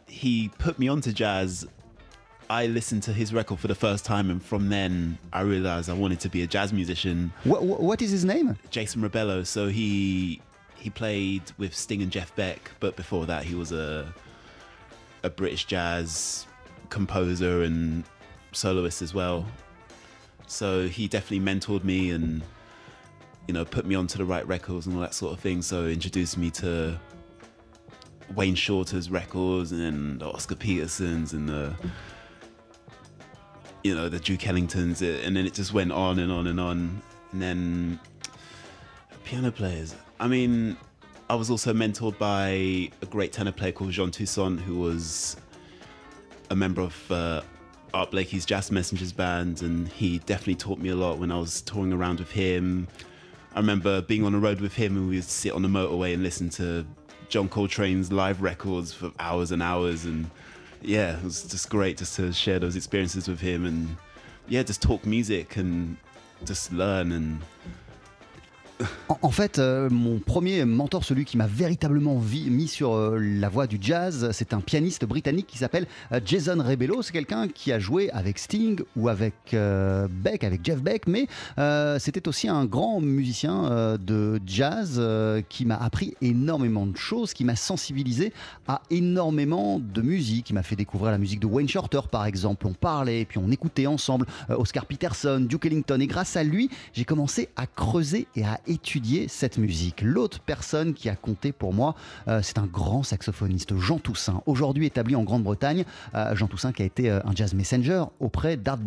he 0.06 0.50
put 0.58 0.78
me 0.78 0.88
onto 0.88 1.12
jazz. 1.12 1.66
I 2.50 2.66
listened 2.66 3.02
to 3.04 3.12
his 3.12 3.32
record 3.32 3.60
for 3.60 3.68
the 3.68 3.74
first 3.74 4.04
time, 4.04 4.30
and 4.30 4.42
from 4.42 4.70
then 4.70 5.18
I 5.32 5.42
realized 5.42 5.88
I 5.88 5.92
wanted 5.92 6.18
to 6.20 6.28
be 6.28 6.42
a 6.42 6.46
jazz 6.46 6.72
musician. 6.72 7.32
What, 7.44 7.62
what 7.62 8.02
is 8.02 8.10
his 8.10 8.24
name? 8.24 8.58
Jason 8.70 9.02
Rebello. 9.02 9.46
So 9.46 9.68
he 9.68 10.40
he 10.74 10.90
played 10.90 11.42
with 11.58 11.74
Sting 11.74 12.02
and 12.02 12.10
Jeff 12.10 12.34
Beck, 12.34 12.70
but 12.80 12.96
before 12.96 13.26
that 13.26 13.44
he 13.44 13.54
was 13.54 13.70
a 13.70 14.12
a 15.22 15.30
British 15.30 15.66
jazz 15.66 16.46
composer 16.88 17.62
and 17.62 18.04
soloist 18.52 19.02
as 19.02 19.12
well. 19.12 19.46
So 20.46 20.88
he 20.88 21.06
definitely 21.06 21.44
mentored 21.44 21.84
me 21.84 22.10
and 22.10 22.42
you 23.48 23.54
know 23.54 23.64
put 23.64 23.84
me 23.84 23.96
onto 23.96 24.18
the 24.18 24.24
right 24.24 24.46
records 24.46 24.86
and 24.86 24.94
all 24.94 25.00
that 25.00 25.14
sort 25.14 25.32
of 25.32 25.40
thing. 25.40 25.62
So 25.62 25.86
introduced 25.86 26.38
me 26.38 26.50
to 26.52 27.00
Wayne 28.36 28.54
Shorter's 28.54 29.10
records 29.10 29.72
and 29.72 30.22
Oscar 30.22 30.54
Petersons 30.54 31.32
and 31.32 31.48
the 31.48 31.74
you 33.82 33.94
know 33.94 34.08
the 34.08 34.20
Duke 34.20 34.40
Ellingtons, 34.40 35.02
and 35.02 35.34
then 35.34 35.46
it 35.46 35.54
just 35.54 35.72
went 35.72 35.90
on 35.90 36.18
and 36.18 36.30
on 36.30 36.46
and 36.46 36.60
on. 36.60 37.02
And 37.32 37.42
then 37.42 38.00
piano 39.24 39.50
players. 39.50 39.94
I 40.20 40.28
mean, 40.28 40.76
I 41.30 41.34
was 41.34 41.50
also 41.50 41.72
mentored 41.72 42.18
by 42.18 42.48
a 42.48 43.06
great 43.08 43.32
tenor 43.32 43.52
player 43.52 43.72
called 43.72 43.92
Jean 43.92 44.10
Toussaint, 44.10 44.60
who 44.60 44.76
was 44.78 45.36
a 46.50 46.56
member 46.56 46.82
of 46.82 47.12
uh, 47.12 47.42
Art 47.94 48.10
Blakey's 48.10 48.44
Jazz 48.44 48.70
Messengers 48.70 49.12
band, 49.12 49.62
and 49.62 49.88
he 49.88 50.18
definitely 50.20 50.56
taught 50.56 50.78
me 50.78 50.90
a 50.90 50.96
lot 50.96 51.18
when 51.18 51.30
I 51.30 51.38
was 51.38 51.62
touring 51.62 51.92
around 51.92 52.18
with 52.18 52.30
him. 52.30 52.88
I 53.58 53.60
remember 53.60 54.00
being 54.02 54.22
on 54.24 54.30
the 54.30 54.38
road 54.38 54.60
with 54.60 54.74
him, 54.74 54.96
and 54.96 55.08
we 55.08 55.16
would 55.16 55.24
sit 55.24 55.52
on 55.52 55.62
the 55.62 55.68
motorway 55.68 56.14
and 56.14 56.22
listen 56.22 56.48
to 56.50 56.86
John 57.28 57.48
Coltrane's 57.48 58.12
live 58.12 58.40
records 58.40 58.92
for 58.92 59.10
hours 59.18 59.50
and 59.50 59.60
hours, 59.60 60.04
and 60.04 60.30
yeah, 60.80 61.18
it 61.18 61.24
was 61.24 61.42
just 61.42 61.68
great 61.68 61.96
just 61.96 62.14
to 62.14 62.32
share 62.32 62.60
those 62.60 62.76
experiences 62.76 63.26
with 63.26 63.40
him, 63.40 63.66
and 63.66 63.96
yeah, 64.46 64.62
just 64.62 64.80
talk 64.80 65.04
music 65.04 65.56
and 65.56 65.96
just 66.44 66.72
learn 66.72 67.10
and 67.10 67.40
En, 69.22 69.30
fait, 69.30 69.58
euh, 69.58 69.88
mon 69.90 70.18
premier 70.18 70.64
mentor, 70.64 71.02
celui 71.02 71.24
qui 71.24 71.36
m'a 71.36 71.46
véritablement 71.46 72.14
mis 72.14 72.68
sur 72.68 72.94
euh, 72.94 73.18
la 73.18 73.48
voie 73.48 73.66
du 73.66 73.78
jazz, 73.80 74.30
c'est 74.32 74.52
un 74.52 74.60
pianiste 74.60 75.04
britannique 75.04 75.46
qui 75.46 75.58
s'appelle 75.58 75.86
euh, 76.12 76.20
Jason 76.24 76.62
Rebello. 76.62 77.02
C'est 77.02 77.12
quelqu'un 77.12 77.48
qui 77.48 77.72
a 77.72 77.80
joué 77.80 78.10
avec 78.10 78.38
Sting 78.38 78.80
ou 78.96 79.08
avec 79.08 79.34
Beck, 79.52 80.44
avec 80.44 80.64
Jeff 80.64 80.80
Beck, 80.80 81.06
mais 81.06 81.26
c'était 81.98 82.28
aussi 82.28 82.48
un 82.48 82.64
grand 82.64 83.00
musicien 83.00 83.96
de 83.98 84.40
jazz 84.46 85.02
qui 85.48 85.64
m'a 85.64 85.76
appris 85.76 86.14
énormément 86.20 86.86
de 86.86 86.96
choses, 86.96 87.32
qui 87.32 87.44
m'a 87.44 87.56
sensibilisé 87.56 88.32
à 88.66 88.82
énormément 88.90 89.80
de 89.80 90.02
musique, 90.02 90.46
qui 90.46 90.54
m'a 90.54 90.62
fait 90.62 90.76
découvrir 90.76 91.12
la 91.12 91.18
musique 91.18 91.40
de 91.40 91.46
Wayne 91.46 91.68
Shorter 91.68 92.00
par 92.10 92.26
exemple. 92.26 92.66
On 92.66 92.74
parlait, 92.74 93.24
puis 93.24 93.38
on 93.38 93.50
écoutait 93.50 93.86
ensemble 93.86 94.26
Oscar 94.48 94.86
Peterson, 94.86 95.40
Duke 95.40 95.66
Ellington, 95.66 95.98
et 96.00 96.06
grâce 96.06 96.36
à 96.36 96.44
lui, 96.44 96.70
j'ai 96.92 97.04
commencé 97.04 97.48
à 97.56 97.66
creuser 97.66 98.26
et 98.36 98.44
à 98.44 98.60
étudier 98.68 99.28
cette 99.28 99.58
musique. 99.58 100.02
L'autre 100.02 100.40
personne 100.40 100.94
qui 100.94 101.08
a 101.08 101.16
compté 101.16 101.52
pour 101.52 101.74
moi, 101.74 101.94
euh, 102.28 102.40
c'est 102.42 102.58
un 102.58 102.66
grand 102.66 103.02
saxophoniste, 103.02 103.76
Jean 103.76 103.98
Toussaint, 103.98 104.42
aujourd'hui 104.46 104.86
établi 104.86 105.14
en 105.16 105.24
Grande-Bretagne. 105.24 105.84
Euh, 106.14 106.34
Jean 106.34 106.46
Toussaint 106.46 106.72
qui 106.72 106.82
a 106.82 106.84
été 106.86 107.10
euh, 107.10 107.20
un 107.24 107.34
jazz 107.34 107.54
messenger 107.54 108.04
auprès 108.20 108.56
d'Art. 108.56 108.78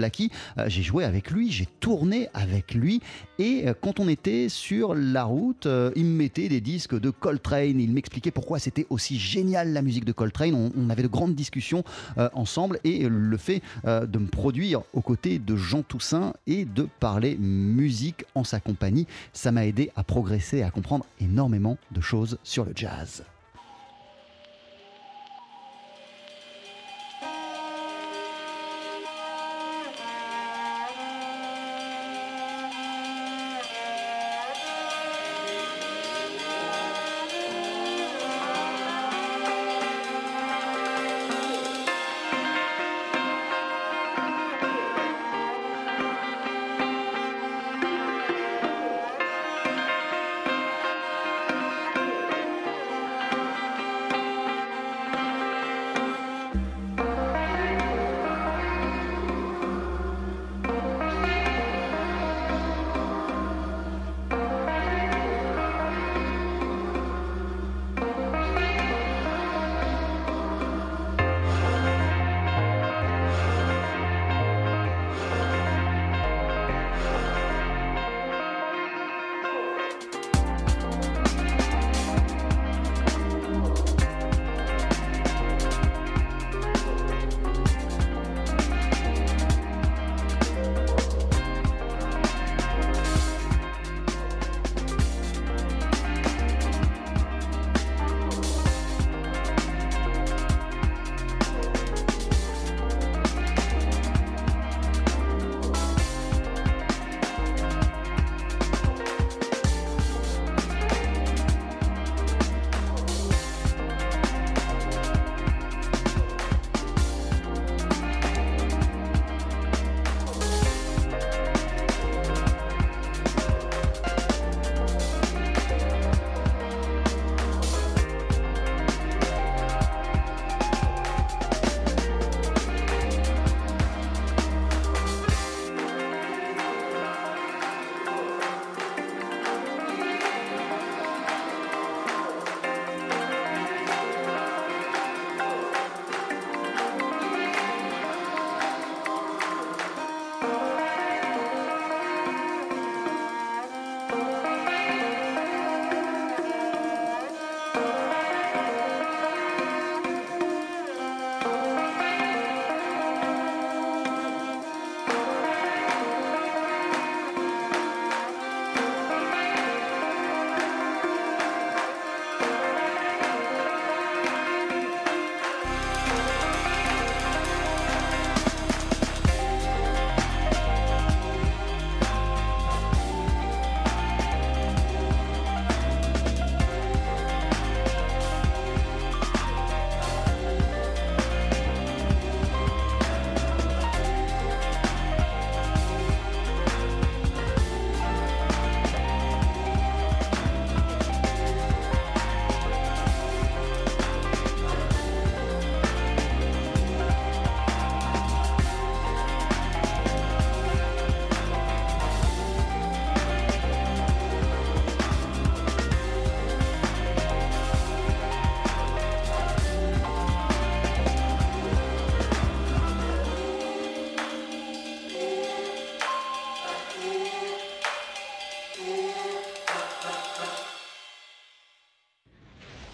Euh, 0.58 0.66
j'ai 0.68 0.84
joué 0.84 1.04
avec 1.04 1.32
lui, 1.32 1.52
j'ai 1.52 1.68
tourné 1.80 2.30
avec 2.34 2.74
lui, 2.74 3.02
et 3.40 3.66
quand 3.82 4.00
on 4.00 4.08
était 4.08 4.50
sur 4.50 4.94
la 4.94 5.24
route, 5.24 5.68
il 5.96 6.06
me 6.06 6.16
mettait 6.16 6.48
des 6.48 6.62
disques 6.62 6.98
de 6.98 7.10
Coltrane, 7.10 7.80
il 7.80 7.92
m'expliquait 7.92 8.32
pourquoi 8.32 8.60
c'était 8.60 8.86
aussi 8.90 9.18
génial 9.18 9.74
la 9.74 9.82
musique 9.82 10.06
de 10.06 10.12
Coltrane. 10.12 10.54
On, 10.54 10.72
on 10.78 10.90
avait 10.90 11.04
de 11.04 11.08
grandes 11.08 11.36
discussions 11.36 11.84
ensemble, 12.34 12.80
et 12.84 13.10
le 13.10 13.38
fait 13.38 13.62
de 13.84 14.18
me 14.20 14.28
produire 14.28 14.82
aux 14.94 15.02
côtés 15.02 15.40
de 15.40 15.56
Jean 15.56 15.82
Toussaint 15.82 16.34
et 16.46 16.66
de 16.66 16.88
parler 17.00 17.36
musique 17.38 18.26
en 18.36 18.44
sa 18.44 18.60
compagnie, 18.60 19.08
ça 19.34 19.52
m'a 19.52 19.66
aidé 19.66 19.71
à 19.96 20.04
progresser 20.04 20.58
et 20.58 20.64
à 20.64 20.72
comprendre 20.72 21.06
énormément 21.20 21.78
de 21.92 22.02
choses 22.02 22.38
sur 22.44 22.66
le 22.66 22.74
jazz. 22.76 23.24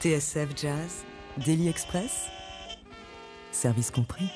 TSF 0.08 0.56
Jazz, 0.56 1.04
Daily 1.46 1.68
Express, 1.68 2.30
service 3.52 3.92
compris. 3.92 4.30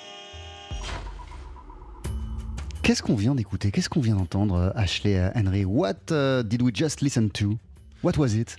Qu'est-ce 2.84 3.02
qu'on 3.02 3.16
vient 3.16 3.34
d'écouter? 3.34 3.72
Qu'est-ce 3.72 3.88
qu'on 3.88 4.02
vient 4.02 4.18
d'entendre, 4.18 4.56
euh, 4.56 4.72
Ashley 4.76 5.18
euh, 5.18 5.30
Henry? 5.34 5.64
What 5.64 6.12
uh, 6.12 6.44
did 6.44 6.62
we 6.62 6.76
just 6.76 7.00
listen 7.00 7.30
to? 7.30 7.58
What 8.04 8.18
was 8.18 8.36
it? 8.36 8.58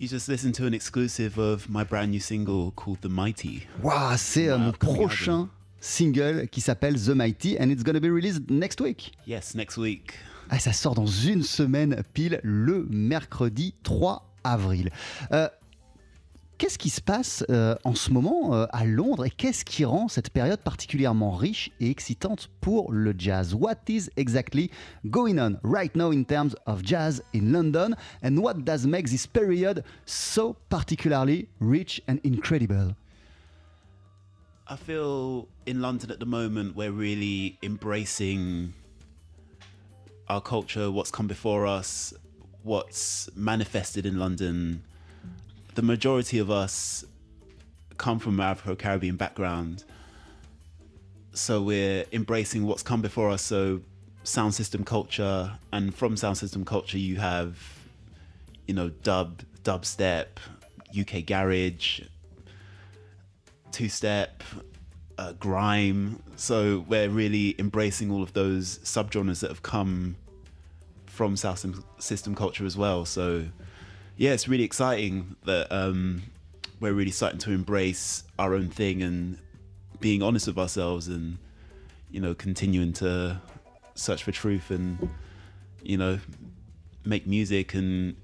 You 0.00 0.08
just 0.08 0.26
listened 0.26 0.56
to 0.56 0.66
an 0.66 0.72
exclusive 0.72 1.38
of 1.38 1.68
my 1.68 1.84
brand 1.84 2.10
new 2.10 2.18
single 2.18 2.72
called 2.72 2.98
The 3.02 3.08
Mighty. 3.08 3.68
Waouh, 3.80 4.16
c'est 4.16 4.50
Wow, 4.50 4.58
mon 4.58 4.72
prochain 4.72 5.32
album. 5.32 5.48
single 5.78 6.48
qui 6.48 6.60
s'appelle 6.60 7.00
The 7.00 7.10
Mighty 7.10 7.56
and 7.60 7.70
it's 7.70 7.84
gonna 7.84 8.00
be 8.00 8.10
released 8.10 8.50
next 8.50 8.80
week. 8.80 9.12
Yes, 9.28 9.54
next 9.54 9.76
week. 9.76 10.14
Ah, 10.50 10.58
ça 10.58 10.72
sort 10.72 10.96
dans 10.96 11.06
une 11.06 11.44
semaine 11.44 12.02
pile, 12.14 12.40
le 12.42 12.88
mercredi 12.90 13.76
3 13.84 14.28
avril. 14.42 14.90
Euh, 15.30 15.48
Qu'est-ce 16.58 16.78
qui 16.78 16.90
se 16.90 17.00
passe 17.00 17.44
euh, 17.50 17.74
en 17.82 17.94
ce 17.94 18.12
moment 18.12 18.54
euh, 18.54 18.66
à 18.70 18.84
Londres 18.84 19.26
et 19.26 19.30
qu'est-ce 19.30 19.64
qui 19.64 19.84
rend 19.84 20.06
cette 20.08 20.30
période 20.30 20.60
particulièrement 20.60 21.32
riche 21.32 21.70
et 21.80 21.90
excitante 21.90 22.50
pour 22.60 22.92
le 22.92 23.14
jazz? 23.18 23.54
What 23.54 23.78
is 23.88 24.10
exactly 24.16 24.70
going 25.04 25.38
on 25.38 25.58
right 25.64 25.94
now 25.96 26.12
in 26.12 26.22
terms 26.22 26.54
of 26.66 26.84
jazz 26.84 27.22
in 27.34 27.52
London? 27.52 27.96
And 28.22 28.38
what 28.38 28.64
does 28.64 28.86
make 28.86 29.08
this 29.08 29.26
period 29.26 29.82
so 30.06 30.56
particularly 30.68 31.48
rich 31.60 32.00
and 32.06 32.18
incredible? 32.22 32.94
I 34.68 34.76
feel 34.76 35.48
in 35.66 35.80
London 35.80 36.10
at 36.10 36.20
the 36.20 36.26
moment 36.26 36.76
we're 36.76 36.92
really 36.92 37.58
embracing 37.62 38.72
our 40.28 40.40
culture, 40.40 40.90
what's 40.90 41.10
come 41.10 41.26
before 41.26 41.66
us, 41.66 42.14
what's 42.62 43.28
manifested 43.34 44.06
in 44.06 44.18
London. 44.18 44.82
The 45.74 45.82
majority 45.82 46.38
of 46.38 46.50
us 46.50 47.04
come 47.96 48.18
from 48.18 48.40
Afro 48.40 48.74
Caribbean 48.76 49.16
background. 49.16 49.84
So 51.32 51.62
we're 51.62 52.04
embracing 52.12 52.66
what's 52.66 52.82
come 52.82 53.00
before 53.00 53.30
us. 53.30 53.42
So 53.42 53.80
sound 54.22 54.54
system 54.54 54.84
culture, 54.84 55.52
and 55.72 55.94
from 55.94 56.16
sound 56.16 56.36
system 56.38 56.64
culture, 56.64 56.98
you 56.98 57.16
have, 57.16 57.58
you 58.66 58.74
know, 58.74 58.90
dub, 58.90 59.42
dubstep, 59.62 60.26
UK 60.98 61.24
garage, 61.24 62.02
two 63.70 63.88
step, 63.88 64.42
uh, 65.18 65.32
grime. 65.32 66.22
So 66.36 66.84
we're 66.88 67.08
really 67.08 67.54
embracing 67.58 68.10
all 68.10 68.22
of 68.22 68.32
those 68.34 68.78
subgenres 68.80 69.40
that 69.40 69.48
have 69.48 69.62
come 69.62 70.16
from 71.06 71.36
sound 71.36 71.82
System 71.98 72.34
culture 72.34 72.66
as 72.66 72.76
well. 72.76 73.04
So 73.04 73.46
yeah, 74.16 74.32
it's 74.32 74.48
really 74.48 74.64
exciting 74.64 75.36
that 75.44 75.70
um, 75.70 76.22
we're 76.80 76.92
really 76.92 77.10
starting 77.10 77.38
to 77.40 77.52
embrace 77.52 78.24
our 78.38 78.54
own 78.54 78.68
thing 78.68 79.02
and 79.02 79.38
being 80.00 80.22
honest 80.22 80.46
with 80.48 80.58
ourselves 80.58 81.08
and 81.08 81.38
you 82.10 82.20
know 82.20 82.34
continuing 82.34 82.92
to 82.92 83.40
search 83.94 84.24
for 84.24 84.32
truth 84.32 84.70
and 84.70 85.08
you 85.82 85.96
know 85.96 86.18
make 87.04 87.26
music 87.26 87.74
and 87.74 88.16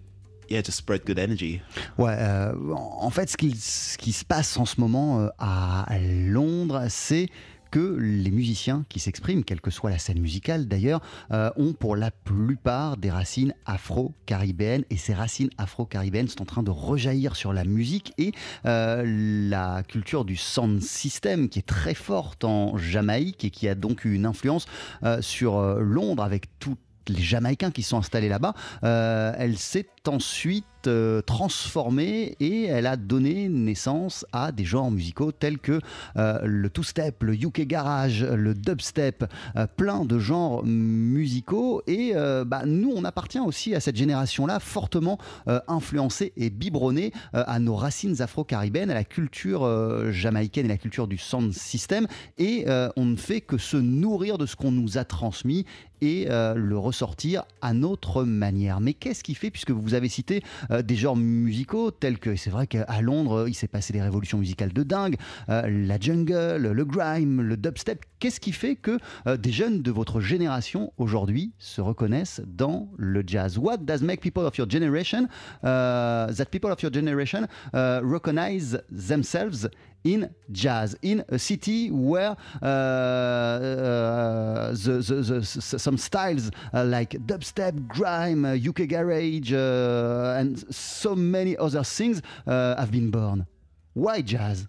yeah 0.49 0.61
just 0.61 0.79
spread 0.79 1.05
good 1.05 1.19
energy. 1.19 1.63
Ouais, 1.97 2.17
euh, 2.19 2.53
en 2.75 3.11
fait, 3.11 3.31
ce 3.31 3.37
qui, 3.37 3.55
ce 3.57 3.97
qui 3.97 4.13
se 4.13 4.25
passe 4.25 4.57
en 4.57 4.67
ce 4.67 4.81
moment 4.81 5.21
euh, 5.21 5.29
à 5.39 5.99
Londres, 6.01 6.87
c'est 6.89 7.29
que 7.71 7.97
les 7.99 8.31
musiciens 8.31 8.85
qui 8.89 9.01
s'expriment, 9.01 9.45
quelle 9.45 9.61
que 9.61 9.71
soit 9.71 9.91
la 9.91 9.99
scène 9.99 10.21
musicale 10.21 10.67
d'ailleurs, 10.67 11.01
euh, 11.33 11.51
ont 11.57 11.73
pour 11.73 11.97
la 11.97 12.11
plupart 12.11 12.97
des 12.97 13.11
racines 13.11 13.55
afro-caribéennes. 13.67 14.85
Et 14.91 14.97
ces 14.97 15.15
racines 15.15 15.51
afro-caribéennes 15.59 16.29
sont 16.29 16.43
en 16.43 16.47
train 16.47 16.63
de 16.63 16.71
rejaillir 16.71 17.37
sur 17.37 17.53
la 17.53 17.65
musique 17.65 18.13
et 18.19 18.33
euh, 18.67 19.03
la 19.49 19.83
culture 19.83 20.25
du 20.25 20.37
sound 20.37 20.83
system 20.83 21.49
qui 21.49 21.59
est 21.59 21.67
très 21.67 21.95
forte 21.95 22.45
en 22.45 22.77
Jamaïque 22.77 23.45
et 23.45 23.51
qui 23.51 23.69
a 23.69 23.75
donc 23.75 24.05
eu 24.05 24.15
une 24.15 24.27
influence 24.27 24.67
euh, 25.03 25.21
sur 25.23 25.61
Londres 25.61 26.23
avec 26.23 26.59
tout 26.59 26.77
les 27.09 27.23
Jamaïcains 27.23 27.71
qui 27.71 27.83
sont 27.83 27.97
installés 27.97 28.29
là-bas, 28.29 28.53
elle 28.83 29.57
s'est 29.57 29.89
ensuite 30.07 30.67
euh, 30.87 31.23
transformée 31.23 32.37
et 32.41 32.65
elle 32.65 32.87
a 32.87 32.97
donné 32.97 33.49
naissance 33.49 34.25
à 34.33 34.53
des 34.53 34.65
genres 34.65 34.91
musicaux 34.91 35.33
tels 35.33 35.59
que 35.59 35.81
euh, 36.17 36.39
le 36.45 36.71
two-step, 36.71 37.23
le 37.23 37.35
UK 37.35 37.63
garage, 37.63 38.23
le 38.25 38.55
dubstep, 38.55 39.25
euh, 39.57 39.67
plein 39.77 40.05
de 40.05 40.19
genres 40.19 40.65
musicaux. 40.65 41.83
Et 41.87 42.13
bah, 42.47 42.63
nous, 42.67 42.93
on 42.95 43.05
appartient 43.05 43.41
aussi 43.41 43.75
à 43.75 43.81
cette 43.81 43.97
génération-là, 43.97 44.61
fortement 44.61 45.19
influencée 45.67 46.33
et 46.37 46.51
biberonnée 46.51 47.13
à 47.33 47.59
nos 47.59 47.75
racines 47.75 48.21
afro-caribéennes, 48.21 48.91
à 48.91 48.95
la 48.95 49.05
culture 49.05 49.67
jamaïcaine 50.13 50.67
et 50.67 50.69
la 50.69 50.77
culture 50.77 51.07
du 51.07 51.19
sound 51.19 51.53
system. 51.53 52.07
Et 52.39 52.67
on 52.97 53.05
ne 53.05 53.17
fait 53.17 53.41
que 53.41 53.59
se 53.59 53.77
nourrir 53.77 54.39
de 54.39 54.47
ce 54.47 54.57
qu'on 54.57 54.73
nous 54.73 54.99
a 54.99 55.05
transmis 55.05 55.65
et 56.01 56.27
le 56.29 56.79
ressortir 56.79 57.45
à 57.61 57.73
notre 57.73 58.25
manière. 58.25 58.81
Mais 58.81 58.95
qu'est-ce 58.95 59.25
qui 59.25 59.35
fait, 59.35 59.51
puisque 59.51 59.71
vous 59.71 59.95
avez 59.95 60.09
cité 60.09 60.43
euh, 60.71 60.83
des 60.83 60.97
genres 60.97 61.17
musicaux 61.17 61.91
tels 61.91 62.19
que, 62.19 62.37
c'est 62.37 62.51
vrai 62.51 62.67
qu'à 62.67 63.01
Londres, 63.01 63.47
il 63.49 63.55
s'est 63.55 63.69
passé 63.69 63.93
des 63.93 64.03
révolutions 64.03 64.39
musicales 64.39 64.73
de 64.73 64.83
dingue, 64.83 65.17
euh, 65.49 65.63
la 65.69 65.99
jungle, 65.99 66.57
le 66.57 66.85
grime, 66.85 67.41
le 67.41 67.57
dubstep, 67.57 68.05
qu'est-ce 68.19 68.41
qui 68.41 68.53
fait 68.53 68.77
que 68.77 68.99
euh, 69.27 69.37
des 69.37 69.53
jeunes 69.53 69.83
de 69.83 69.91
votre 69.91 70.21
génération 70.21 70.93
aujourd'hui 70.99 71.53
se 71.59 71.81
reconnaissent 71.81 72.41
dans 72.47 72.89
le 72.97 73.23
jazz? 73.27 73.59
What 73.59 73.79
does 73.79 74.03
make 74.03 74.21
people 74.21 74.45
of 74.45 74.57
your 74.57 74.69
generation, 74.69 75.29
uh, 75.63 76.33
that 76.33 76.47
people 76.51 76.71
of 76.71 76.83
your 76.83 76.93
generation 76.93 77.47
uh, 77.73 78.01
recognize 78.03 78.83
themselves 78.91 79.69
in 80.05 80.31
jazz, 80.51 80.97
in 81.03 81.25
a 81.29 81.39
city 81.39 81.91
where 81.91 82.37
uh, 82.63 84.75
some 84.75 85.99
styles 85.99 86.51
uh, 86.73 86.85
like 86.85 87.11
dubstep, 87.27 87.87
grime, 87.89 88.45
UK 88.45 88.89
garage, 88.89 89.53
uh, 89.53 90.37
and 90.39 90.75
so 90.75 91.15
many 91.15 91.57
other 91.57 91.83
things 91.83 92.23
uh, 92.47 92.77
have 92.77 92.91
been 92.91 93.11
born. 93.11 93.47
Why 93.95 94.23
jazz? 94.23 94.67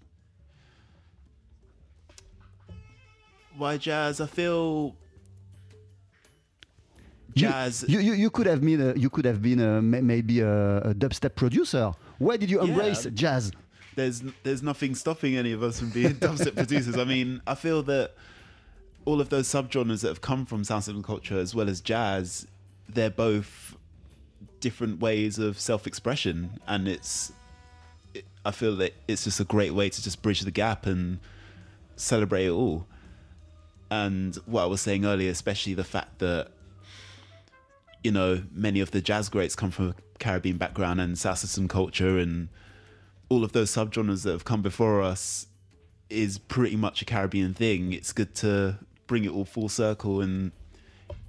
Why 3.60 3.78
jazz? 3.78 4.22
I 4.22 4.26
feel 4.28 4.96
jazz. 7.36 7.86
You, 7.88 8.00
you, 8.00 8.14
you 8.14 8.30
could 8.30 8.48
have 8.48 8.62
been 8.62 8.82
a, 8.82 8.94
you 8.98 9.10
could 9.10 9.26
have 9.26 9.42
been 9.42 9.60
a, 9.60 9.82
maybe 9.82 10.40
a, 10.40 10.78
a 10.80 10.94
dubstep 10.94 11.36
producer. 11.36 11.92
Why 12.18 12.38
did 12.38 12.50
you 12.50 12.62
Yeah. 12.62 12.70
embrace 12.70 13.06
jazz? 13.14 13.52
there's 13.96 14.24
there's 14.44 14.64
nothing 14.64 14.96
stopping 14.96 15.36
any 15.36 15.52
of 15.52 15.62
us 15.62 15.80
from 15.80 15.90
being 15.90 16.14
dubstep 16.26 16.56
producers. 16.56 16.98
I 16.98 17.04
mean, 17.04 17.42
I 17.46 17.56
feel 17.56 17.84
that 17.84 18.16
all 19.06 19.20
of 19.20 19.30
those 19.30 19.48
subgenres 19.48 20.02
that 20.02 20.08
have 20.08 20.22
come 20.22 20.46
from 20.46 20.64
sound 20.64 20.84
system 20.86 21.04
culture 21.04 21.38
as 21.38 21.54
well 21.54 21.68
as 21.68 21.82
jazz, 21.82 22.48
they're 22.88 23.10
both 23.10 23.76
different 24.62 25.00
ways 25.02 25.38
of 25.40 25.60
self-expression, 25.60 26.60
and 26.68 26.88
it's 26.88 27.34
it, 28.14 28.26
I 28.46 28.52
feel 28.52 28.76
that 28.78 28.94
it's 29.08 29.26
just 29.26 29.40
a 29.42 29.44
great 29.44 29.74
way 29.74 29.90
to 29.90 30.02
just 30.02 30.22
bridge 30.22 30.42
the 30.42 30.52
gap 30.52 30.86
and 30.86 31.20
celebrate 31.98 32.46
it 32.46 32.52
all. 32.52 32.86
And 33.92 34.36
what 34.46 34.64
I 34.64 34.66
was 34.66 34.82
saying 34.82 35.06
earlier, 35.06 35.32
especially 35.32 35.74
the 35.74 35.84
fact 35.84 36.20
that 36.20 36.50
you 38.04 38.12
know 38.12 38.44
many 38.52 38.80
of 38.80 38.92
the 38.92 39.02
jazz 39.02 39.30
greats 39.30 39.56
come 39.56 39.72
from 39.72 39.90
a 39.90 39.96
Caribbean 40.20 40.58
background 40.58 41.02
and 41.02 41.18
South 41.18 41.68
culture 41.70 42.18
and 42.18 42.50
all 43.30 43.44
of 43.44 43.52
those 43.52 43.72
subgenres 43.72 44.24
that 44.24 44.32
have 44.32 44.46
come 44.46 44.62
before 44.62 45.02
us 45.02 45.48
is 46.10 46.38
pretty 46.40 46.76
much 46.76 47.02
a 47.02 47.06
Caribbean 47.06 47.54
thing. 47.54 47.94
It's 47.94 48.12
good 48.12 48.34
to 48.36 48.80
bring 49.08 49.24
it 49.26 49.32
all 49.32 49.46
full 49.46 49.70
circle 49.70 50.22
and 50.22 50.52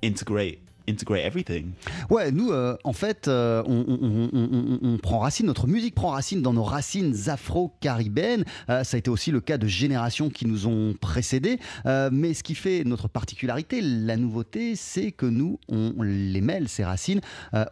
integrate 0.02 0.62
integrate 0.88 1.24
everything. 1.24 1.72
Ouais, 2.08 2.30
nous, 2.30 2.50
euh, 2.50 2.76
en 2.84 2.92
fait, 2.92 3.28
euh, 3.28 3.62
on, 3.66 4.98
prend 5.02 5.18
racine, 5.20 5.46
notre 5.46 5.66
musique 5.66 5.94
prend 5.94 6.10
racine 6.10 6.42
dans 6.42 6.52
nos 6.52 6.62
racines 6.62 7.14
afro-caribéennes. 7.26 8.44
Euh, 8.68 8.84
ça 8.84 8.96
a 8.96 8.98
été 8.98 9.10
aussi 9.10 9.30
le 9.30 9.40
cas 9.40 9.58
de 9.58 9.66
générations 9.66 10.30
qui 10.30 10.46
nous 10.46 10.66
ont 10.66 10.94
précédés. 11.00 11.58
Mais 11.84 12.34
ce 12.34 12.42
qui 12.42 12.54
fait 12.54 12.84
notre 12.84 13.08
particularité, 13.08 13.80
la 13.80 14.16
nouveauté, 14.16 14.76
c'est 14.76 15.12
que 15.12 15.26
nous, 15.26 15.58
on 15.68 16.02
les 16.02 16.40
mêle, 16.40 16.68
ces 16.68 16.84
racines, 16.84 17.20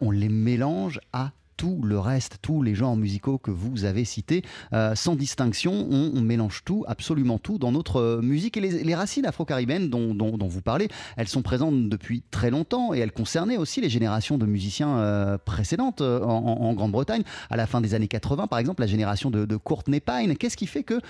on 0.01 0.11
les 0.11 0.29
mélange 0.29 0.99
à 1.13 1.31
tout 1.59 1.81
le 1.83 1.99
reste, 1.99 2.37
tous 2.41 2.61
les 2.61 2.73
genres 2.73 2.95
musicaux 2.95 3.37
que 3.37 3.51
vous 3.51 3.83
avez 3.83 4.05
cités, 4.05 4.43
euh, 4.71 4.95
sans 4.95 5.15
distinction, 5.15 5.73
on, 5.91 6.21
mélange 6.21 6.61
tout, 6.63 6.85
absolument 6.87 7.37
tout 7.37 7.57
dans 7.57 7.73
notre 7.73 7.97
euh, 7.97 8.21
musique. 8.21 8.55
Et 8.55 8.61
les, 8.61 8.95
racines 8.95 9.25
afro-caribéennes 9.25 9.89
dont, 9.89 10.37
vous 10.39 10.61
parlez, 10.61 10.87
elles 11.17 11.27
sont 11.27 11.41
présentes 11.41 11.89
depuis 11.89 12.23
très 12.31 12.49
longtemps 12.49 12.93
et 12.93 12.99
elles 12.99 13.11
concernaient 13.11 13.57
aussi 13.57 13.81
les 13.81 13.89
générations 13.89 14.37
de 14.37 14.45
musiciens 14.45 14.99
euh, 14.99 15.37
précédentes 15.37 15.99
en, 15.99 16.73
Grande-Bretagne. 16.73 17.23
À 17.49 17.57
la 17.57 17.67
fin 17.67 17.81
des 17.81 17.93
années 17.93 18.07
80, 18.07 18.47
par 18.47 18.59
exemple, 18.59 18.79
la 18.79 18.87
génération 18.87 19.29
de, 19.29 19.43
de 19.43 19.57
Courtney 19.57 19.99
Pine. 19.99 20.37
Qu'est-ce 20.37 20.55
qui 20.55 20.67
fait 20.67 20.83
que 20.83 21.01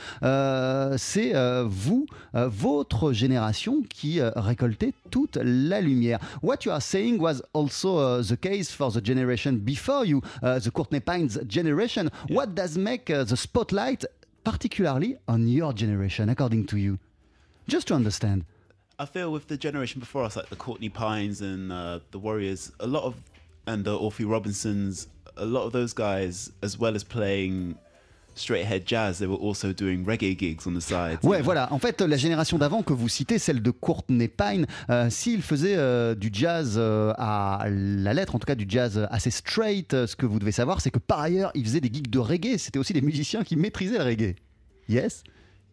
c'est 0.98 1.34
vous, 1.68 2.08
votre 2.34 3.14
génération, 3.14 3.84
qui 3.88 4.20
récoltez 4.22 4.96
toute 5.12 5.38
la 5.38 5.80
lumière? 5.80 6.20
What 6.42 6.58
you 6.66 6.72
are 6.72 6.82
saying 6.82 7.20
was 7.20 7.44
also 7.54 8.00
uh, 8.00 8.24
the 8.24 8.40
case 8.40 8.72
for 8.72 8.92
the 8.92 9.06
generation 9.06 9.54
before 9.54 10.06
you. 10.06 10.22
Uh, 10.42 10.60
the 10.60 10.72
Courtney 10.72 11.00
Pines 11.00 11.38
generation. 11.48 12.12
What 12.28 12.56
does 12.56 12.78
make 12.78 13.10
uh, 13.10 13.24
the 13.24 13.38
spotlight 13.38 14.06
particularly 14.44 15.18
on 15.28 15.48
your 15.48 15.74
generation, 15.74 16.30
according 16.30 16.68
to 16.68 16.78
you? 16.78 17.00
Just 17.68 17.88
to 17.88 17.94
understand. 17.94 18.46
I 18.98 19.06
feel 19.06 19.32
with 19.32 19.48
the 19.48 19.58
generation 19.58 20.00
before 20.00 20.24
us, 20.24 20.36
like 20.36 20.50
the 20.50 20.56
Courtney 20.56 20.90
Pines 20.90 21.42
and 21.42 21.72
uh, 21.72 22.00
the 22.12 22.20
Warriors, 22.20 22.72
a 22.80 22.88
lot 22.88 23.04
of, 23.04 23.16
and 23.66 23.86
the 23.86 23.98
Orphy 23.98 24.26
Robinsons, 24.26 25.08
a 25.38 25.46
lot 25.46 25.64
of 25.64 25.72
those 25.72 25.94
guys, 25.94 26.52
as 26.62 26.78
well 26.78 26.96
as 26.96 27.04
playing 27.04 27.78
straight 28.40 28.64
ahead 28.64 28.84
jazz, 28.86 29.20
they 29.20 29.28
were 29.28 29.40
also 29.40 29.74
doing 29.74 30.06
reggae 30.06 30.38
gigs 30.38 30.66
on 30.66 30.74
the 30.74 30.82
side. 30.82 31.20
Ouais, 31.24 31.42
voilà. 31.42 31.72
En 31.72 31.80
fait, 31.80 32.02
la 32.02 32.18
génération 32.18 32.58
d'avant 32.58 32.82
que 32.82 32.94
vous 32.94 33.10
citez, 33.10 33.40
celle 33.40 33.62
de 33.62 33.72
Courtney 33.72 34.28
Pine, 34.28 34.66
euh, 34.90 35.10
s'il 35.10 35.42
faisait 35.42 35.76
euh, 35.76 36.16
du 36.16 36.30
jazz 36.32 36.76
euh, 36.78 37.14
à 37.18 37.66
la 37.70 38.14
lettre, 38.14 38.36
en 38.36 38.40
tout 38.40 38.46
cas 38.46 38.56
du 38.56 38.66
jazz 38.68 39.08
assez 39.12 39.32
straight, 39.32 39.94
euh, 39.94 40.08
ce 40.08 40.16
que 40.16 40.26
vous 40.26 40.40
devez 40.40 40.52
savoir, 40.52 40.82
c'est 40.82 40.92
que 40.92 41.00
par 41.00 41.20
ailleurs, 41.20 41.52
il 41.56 41.64
faisait 41.64 41.82
des 41.82 41.92
gigs 41.92 42.10
de 42.10 42.20
reggae. 42.20 42.58
C'était 42.58 42.80
aussi 42.80 42.94
des 42.94 43.02
musiciens 43.02 43.44
qui 43.44 43.56
maîtrisaient 43.56 43.98
le 43.98 44.04
reggae. 44.04 44.36
Yes? 44.88 45.24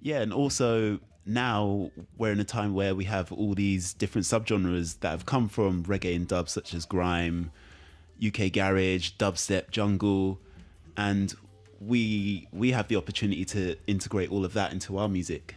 Yeah, 0.02 0.22
and 0.22 0.32
also 0.32 0.98
now 1.26 1.90
we're 2.18 2.32
in 2.32 2.40
a 2.40 2.44
time 2.44 2.74
where 2.74 2.94
we 2.94 3.06
have 3.06 3.32
all 3.32 3.54
these 3.54 3.94
different 3.96 4.24
subgenres 4.24 4.98
that 5.00 5.10
have 5.10 5.24
come 5.24 5.48
from 5.48 5.82
reggae 5.84 6.16
and 6.16 6.26
dub, 6.26 6.48
such 6.48 6.74
as 6.74 6.86
grime, 6.86 7.50
UK 8.24 8.52
garage, 8.52 9.12
dubstep, 9.18 9.70
jungle, 9.70 10.38
and 10.96 11.34
we 11.80 12.46
we 12.52 12.72
have 12.72 12.86
the 12.88 12.96
opportunity 12.96 13.44
to 13.44 13.76
integrate 13.86 14.30
all 14.30 14.44
of 14.44 14.52
that 14.54 14.72
into 14.72 14.98
our 14.98 15.08
music 15.08 15.54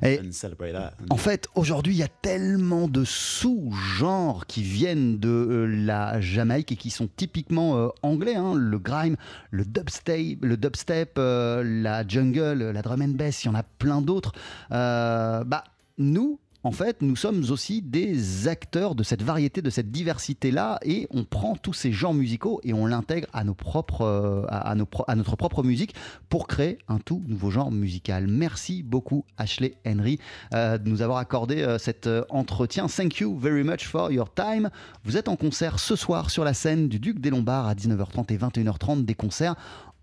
Et 0.00 0.18
and 0.18 0.32
celebrate 0.32 0.72
that. 0.72 0.92
En 1.10 1.18
fait, 1.18 1.46
aujourd'hui, 1.54 1.94
il 1.94 1.98
y 1.98 2.02
a 2.02 2.08
tellement 2.08 2.88
de 2.88 3.04
sous-genres 3.04 4.46
qui 4.46 4.62
viennent 4.62 5.18
de 5.18 5.28
euh, 5.28 5.66
la 5.66 6.20
Jamaïque 6.22 6.72
et 6.72 6.76
qui 6.76 6.88
sont 6.90 7.08
typiquement 7.16 7.76
euh, 7.76 7.88
anglais. 8.02 8.36
hein. 8.36 8.54
Le 8.54 8.78
grime, 8.78 9.16
le 9.50 9.66
dubstep, 9.66 10.42
le 10.42 10.56
dubstep 10.56 11.16
euh, 11.18 11.62
la 11.64 12.06
jungle, 12.06 12.70
la 12.70 12.80
drum 12.80 13.02
and 13.02 13.08
bass, 13.08 13.44
il 13.44 13.48
y 13.48 13.50
en 13.50 13.54
a 13.54 13.62
plein 13.62 14.00
d'autres. 14.00 14.32
Bah, 14.70 15.64
nous, 15.98 16.38
en 16.64 16.72
fait, 16.72 17.02
nous 17.02 17.14
sommes 17.14 17.44
aussi 17.50 17.82
des 17.82 18.48
acteurs 18.48 18.96
de 18.96 19.04
cette 19.04 19.22
variété, 19.22 19.62
de 19.62 19.70
cette 19.70 19.92
diversité-là, 19.92 20.80
et 20.82 21.06
on 21.10 21.24
prend 21.24 21.54
tous 21.54 21.72
ces 21.72 21.92
genres 21.92 22.14
musicaux 22.14 22.60
et 22.64 22.72
on 22.72 22.84
l'intègre 22.86 23.28
à, 23.32 23.44
nos 23.44 23.54
propres, 23.54 24.02
euh, 24.02 24.74
notre 25.14 25.36
propre 25.36 25.62
musique 25.62 25.94
pour 26.28 26.48
créer 26.48 26.78
un 26.88 26.98
tout 26.98 27.22
nouveau 27.28 27.50
genre 27.50 27.70
musical. 27.70 28.26
Merci 28.26 28.82
beaucoup, 28.82 29.24
Ashley 29.36 29.76
Henry, 29.86 30.18
euh, 30.52 30.78
de 30.78 30.88
nous 30.88 31.00
avoir 31.00 31.18
accordé 31.18 31.62
euh, 31.62 31.78
cet 31.78 32.08
entretien. 32.28 32.86
Thank 32.88 33.18
you 33.18 33.38
very 33.38 33.62
much 33.62 33.86
for 33.86 34.10
your 34.10 34.32
time. 34.34 34.68
Vous 35.04 35.16
êtes 35.16 35.28
en 35.28 35.36
concert 35.36 35.78
ce 35.78 35.94
soir 35.94 36.30
sur 36.30 36.42
la 36.42 36.54
scène 36.54 36.88
du 36.88 36.98
Duc 36.98 37.20
des 37.20 37.30
Lombards 37.30 37.68
à 37.68 37.74
19h30 37.74 38.32
et 38.32 38.36
21h30, 38.36 39.04
des 39.04 39.14
concerts 39.14 39.54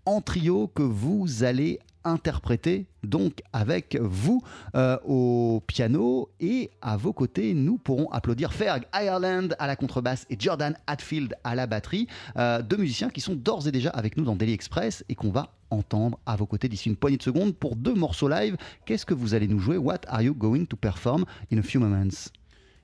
en 0.06 0.20
trio 0.20 0.68
que 0.68 0.82
vous 0.82 1.42
allez 1.42 1.80
interpréter 2.06 2.86
donc 3.02 3.42
avec 3.52 3.98
vous 4.00 4.42
euh, 4.74 4.96
au 5.04 5.62
piano. 5.66 6.30
Et 6.40 6.70
à 6.80 6.96
vos 6.96 7.12
côtés 7.12 7.52
nous 7.52 7.76
pourrons 7.76 8.08
applaudir 8.10 8.52
Ferg 8.52 8.86
Ireland 8.94 9.48
à 9.58 9.66
la 9.66 9.76
contrebasse 9.76 10.24
et 10.30 10.36
Jordan 10.38 10.76
Hatfield 10.86 11.34
à 11.44 11.54
la 11.54 11.66
batterie 11.66 12.06
euh, 12.36 12.62
deux 12.62 12.76
musiciens 12.78 13.10
qui 13.10 13.20
sont 13.20 13.34
d'ores 13.34 13.68
et 13.68 13.72
déjà 13.72 13.90
avec 13.90 14.16
nous 14.16 14.24
dans 14.24 14.36
Daily 14.36 14.52
Express 14.52 15.04
et 15.08 15.14
qu'on 15.14 15.30
va 15.30 15.52
entendre 15.70 16.18
à 16.26 16.36
vos 16.36 16.46
côtés 16.46 16.68
d'ici 16.68 16.88
une 16.88 16.96
poignée 16.96 17.16
de 17.16 17.22
secondes 17.22 17.54
pour 17.56 17.76
deux 17.76 17.94
morceaux 17.94 18.28
live. 18.28 18.56
Qu'est-ce 18.84 19.04
que 19.04 19.14
vous 19.14 19.34
allez 19.34 19.48
nous 19.48 19.58
jouer? 19.58 19.76
What 19.76 20.00
are 20.06 20.22
you 20.22 20.32
going 20.32 20.66
to 20.66 20.76
perform 20.76 21.24
in 21.52 21.58
a 21.58 21.62
few 21.62 21.80
moments? 21.80 22.30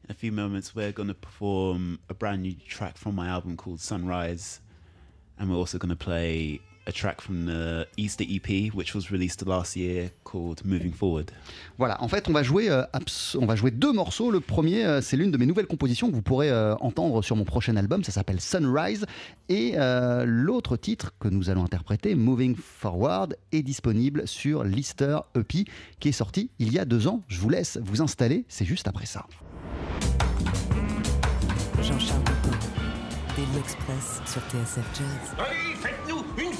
In 0.09 0.11
a 0.11 0.15
few 0.15 0.33
moments, 0.33 0.75
we're 0.75 0.93
going 0.93 1.09
to 1.09 1.15
perform 1.15 1.99
a 2.09 2.15
brand 2.15 2.43
new 2.43 2.55
track 2.69 2.99
from 2.99 3.15
my 3.15 3.29
album 3.29 3.57
called 3.57 3.79
Sunrise, 3.79 4.61
and 5.39 5.49
we're 5.49 5.57
also 5.57 5.79
going 5.79 5.97
to 5.97 6.05
play 6.05 6.61
a 6.87 6.93
track 6.93 7.21
from 7.21 7.47
the 7.47 7.87
Easter 7.97 8.25
EP, 8.29 8.73
which 8.75 8.95
was 8.95 9.11
released 9.11 9.47
last 9.47 9.77
year, 9.77 10.11
called 10.25 10.65
Moving 10.65 10.93
Forward. 10.93 11.31
Voilà, 11.79 12.03
en 12.03 12.09
fait, 12.09 12.29
on 12.29 12.33
va 12.33 12.43
jouer, 12.43 12.71
euh, 12.71 12.83
on 13.39 13.47
va 13.47 13.57
jouer 13.57 13.71
deux 13.71 13.93
morceaux. 13.93 14.31
Le 14.31 14.41
premier, 14.41 14.85
euh, 14.85 15.01
c'est 15.01 15.17
l'une 15.17 15.31
de 15.31 15.39
mes 15.39 15.47
nouvelles 15.47 15.67
compositions 15.67 16.11
que 16.11 16.15
vous 16.15 16.23
pourrez 16.23 16.51
euh, 16.51 16.75
entendre 16.77 17.23
sur 17.23 17.37
mon 17.37 17.45
prochain 17.45 17.77
album. 17.77 18.03
Ça 18.03 18.13
s'appelle 18.13 18.41
Sunrise. 18.41 19.07
Et 19.49 19.75
euh, 19.77 20.25
l'autre 20.27 20.77
titre 20.77 21.13
que 21.21 21.29
nous 21.29 21.51
allons 21.51 21.65
interpréter, 21.65 22.15
Moving 22.15 22.57
Forward, 22.57 23.37
est 23.53 23.63
disponible 23.63 24.27
sur 24.27 24.65
Lister 24.65 25.19
EP, 25.37 25.65
qui 26.01 26.09
est 26.09 26.13
sorti 26.13 26.51
il 26.59 26.73
y 26.73 26.79
a 26.79 26.85
deux 26.85 27.07
ans. 27.07 27.23
Je 27.29 27.39
vous 27.39 27.49
laisse 27.49 27.79
vous 27.83 28.03
installer. 28.03 28.45
C'est 28.49 28.65
juste 28.65 28.89
après 28.89 29.07
ça. 29.07 29.27
Jean-Charles 31.81 32.23
Daily 33.37 33.59
Express 33.59 34.21
sur 34.27 34.43
TSF 34.43 34.87
Jazz. 34.95 35.35
Allez, 35.39 35.75
faites-nous 35.77 36.23
une 36.37 36.52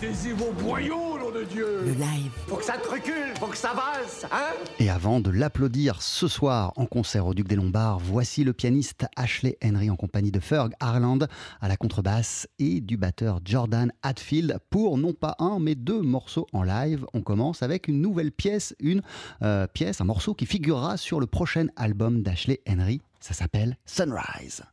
Mettez-y 0.00 0.32
vos 0.32 0.50
boyaux, 0.50 1.18
nom 1.20 1.30
de 1.30 1.44
Dieu 1.44 1.82
Le 1.84 1.92
live, 1.92 2.32
Faut 2.48 2.56
que 2.56 2.64
ça 2.64 2.72
te 2.78 2.88
recule, 2.88 3.32
faut 3.38 3.46
que 3.46 3.56
ça 3.56 3.74
valse, 3.74 4.26
hein 4.32 4.52
Et 4.80 4.90
avant 4.90 5.20
de 5.20 5.30
l'applaudir 5.30 6.02
ce 6.02 6.26
soir 6.26 6.72
en 6.74 6.86
concert 6.86 7.28
au 7.28 7.32
Duc 7.32 7.46
des 7.46 7.54
Lombards, 7.54 8.00
voici 8.00 8.42
le 8.42 8.52
pianiste 8.52 9.06
Ashley 9.14 9.56
Henry 9.62 9.90
en 9.90 9.96
compagnie 9.96 10.32
de 10.32 10.40
Ferg 10.40 10.72
Harland 10.80 11.28
à 11.60 11.68
la 11.68 11.76
contrebasse 11.76 12.48
et 12.58 12.80
du 12.80 12.96
batteur 12.96 13.38
Jordan 13.44 13.92
Hatfield 14.02 14.58
pour 14.68 14.98
non 14.98 15.12
pas 15.12 15.36
un 15.38 15.60
mais 15.60 15.76
deux 15.76 16.02
morceaux 16.02 16.48
en 16.52 16.64
live. 16.64 17.06
On 17.14 17.20
commence 17.20 17.62
avec 17.62 17.86
une 17.86 18.00
nouvelle 18.00 18.32
pièce, 18.32 18.74
une 18.80 19.00
euh, 19.42 19.68
pièce, 19.68 20.00
un 20.00 20.04
morceau 20.04 20.34
qui 20.34 20.46
figurera 20.46 20.96
sur 20.96 21.20
le 21.20 21.26
prochain 21.26 21.66
album 21.76 22.22
d'Ashley 22.22 22.60
Henry. 22.68 23.00
Ça 23.20 23.32
s'appelle. 23.32 23.78
Sunrise 23.86 24.64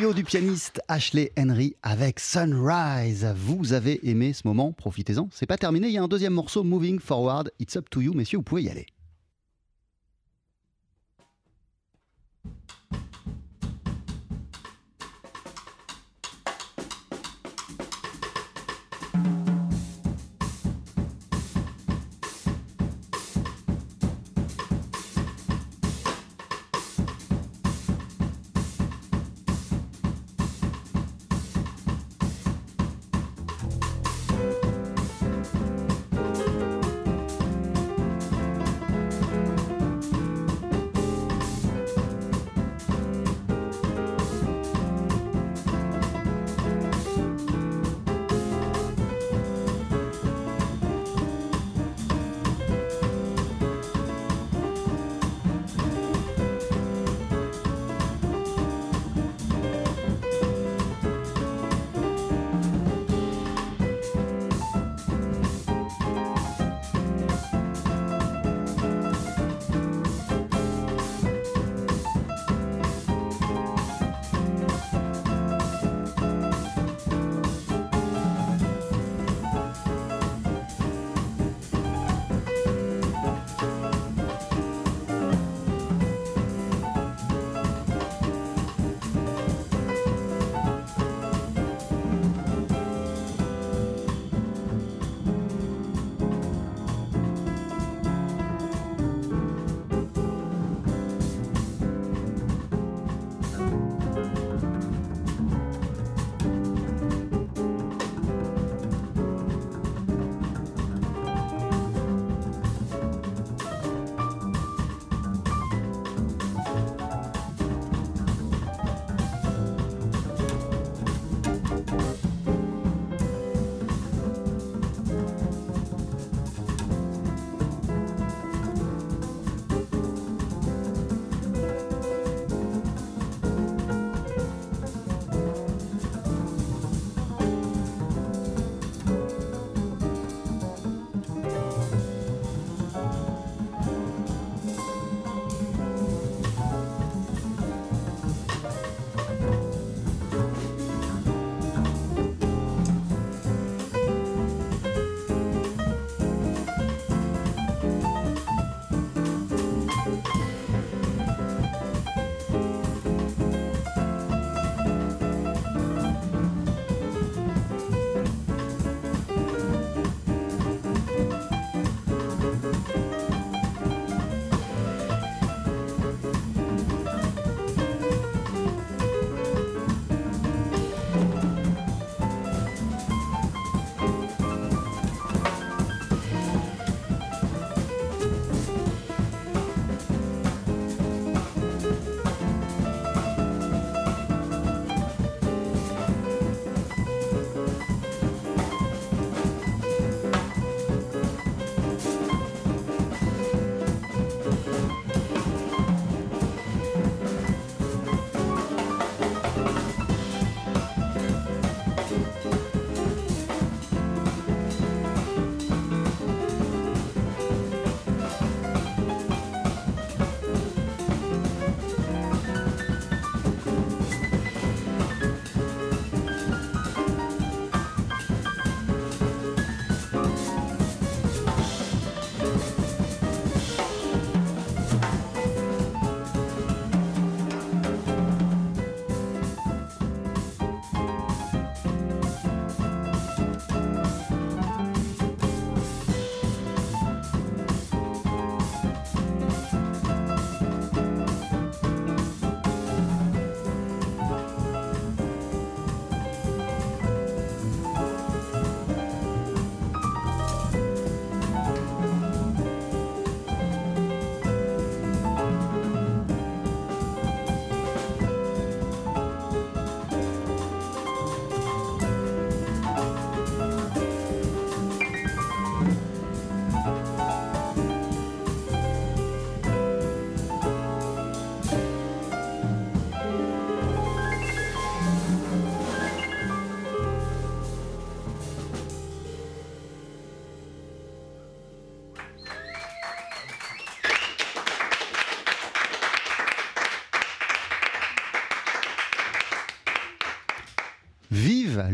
trio 0.00 0.14
du 0.14 0.24
pianiste 0.24 0.80
Ashley 0.88 1.30
Henry 1.38 1.76
avec 1.82 2.20
Sunrise. 2.20 3.34
Vous 3.36 3.74
avez 3.74 4.00
aimé 4.08 4.32
ce 4.32 4.48
moment, 4.48 4.72
profitez-en. 4.72 5.28
C'est 5.30 5.44
pas 5.44 5.58
terminé, 5.58 5.88
il 5.88 5.92
y 5.92 5.98
a 5.98 6.02
un 6.02 6.08
deuxième 6.08 6.32
morceau, 6.32 6.64
Moving 6.64 6.98
Forward. 6.98 7.50
It's 7.58 7.76
up 7.76 7.90
to 7.90 8.00
you, 8.00 8.14
messieurs, 8.14 8.38
vous 8.38 8.42
pouvez 8.42 8.62
y 8.62 8.70
aller. 8.70 8.86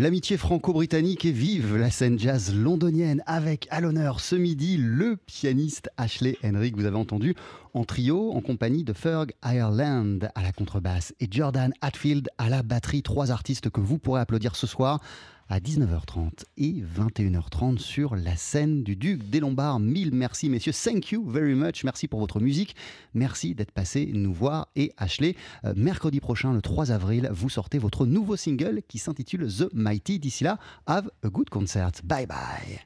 L'amitié 0.07 0.37
franco-britannique 0.37 1.25
et 1.25 1.33
vive 1.33 1.77
la 1.77 1.91
scène 1.91 2.17
jazz 2.17 2.55
londonienne 2.55 3.25
avec 3.27 3.67
à 3.73 3.81
l'honneur 3.81 4.21
ce 4.21 4.37
midi 4.37 4.77
le 4.77 5.17
pianiste 5.17 5.91
Ashley 5.97 6.39
Henry 6.45 6.71
que 6.71 6.77
vous 6.77 6.85
avez 6.85 6.97
entendu 6.97 7.35
en 7.75 7.83
trio 7.83 8.31
en 8.31 8.41
compagnie 8.41 8.85
de 8.85 8.93
Ferg 8.93 9.33
Ireland 9.45 10.21
à 10.37 10.43
la 10.45 10.53
contrebasse 10.53 11.13
et 11.19 11.27
Jordan 11.29 11.73
Hatfield 11.81 12.29
à 12.39 12.49
la 12.49 12.63
batterie. 12.63 13.03
Trois 13.03 13.33
artistes 13.33 13.69
que 13.69 13.81
vous 13.81 13.99
pourrez 13.99 14.21
applaudir 14.21 14.55
ce 14.55 14.69
soir 14.69 15.01
à 15.49 15.61
19h30 15.61 16.45
et 16.59 16.83
21h30 16.83 17.79
sur 17.79 18.17
la 18.17 18.37
scène 18.37 18.83
du 18.83 18.97
Duc 18.97 19.29
des 19.29 19.41
Lombards. 19.41 19.81
Mille 19.81 20.15
merci 20.15 20.49
messieurs, 20.49 20.73
thank 20.73 21.13
you 21.13 21.29
very 21.29 21.55
much, 21.55 21.85
merci 21.85 22.09
pour 22.09 22.21
votre 22.21 22.41
musique, 22.41 22.75
merci 23.15 23.55
d'être 23.55 23.73
passé 23.73 24.11
nous 24.13 24.33
voir 24.33 24.69
et 24.77 24.93
Ashley, 24.97 25.37
euh, 25.65 25.75
mercredi 25.77 26.21
prochain 26.21 26.53
le 26.53 26.63
3 26.63 26.91
avril, 26.91 27.29
vous 27.33 27.49
sortez 27.49 27.79
votre 27.79 28.07
nouveau 28.07 28.37
single 28.37 28.83
qui 28.89 28.99
s'intitule 28.99 29.47
The 29.47 29.73
Mighty. 29.73 30.19
D'ici 30.19 30.45
là, 30.45 30.59
have 30.87 31.11
a 31.23 31.29
good 31.29 31.51
concert. 31.51 31.91
Bye 32.05 32.27
bye. 32.27 32.81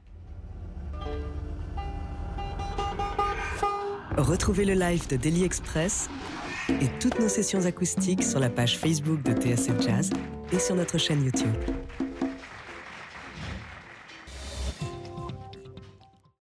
Retrouvez 4.17 4.65
le 4.65 4.73
live 4.73 5.07
de 5.07 5.15
Daily 5.15 5.43
Express 5.43 6.09
et 6.69 6.87
toutes 6.99 7.19
nos 7.19 7.29
sessions 7.29 7.65
acoustiques 7.65 8.23
sur 8.23 8.39
la 8.39 8.49
page 8.49 8.77
Facebook 8.77 9.23
de 9.23 9.33
TSF 9.33 9.81
Jazz 9.81 10.09
et 10.51 10.59
sur 10.59 10.75
notre 10.75 10.97
chaîne 10.97 11.23
YouTube. 11.23 11.55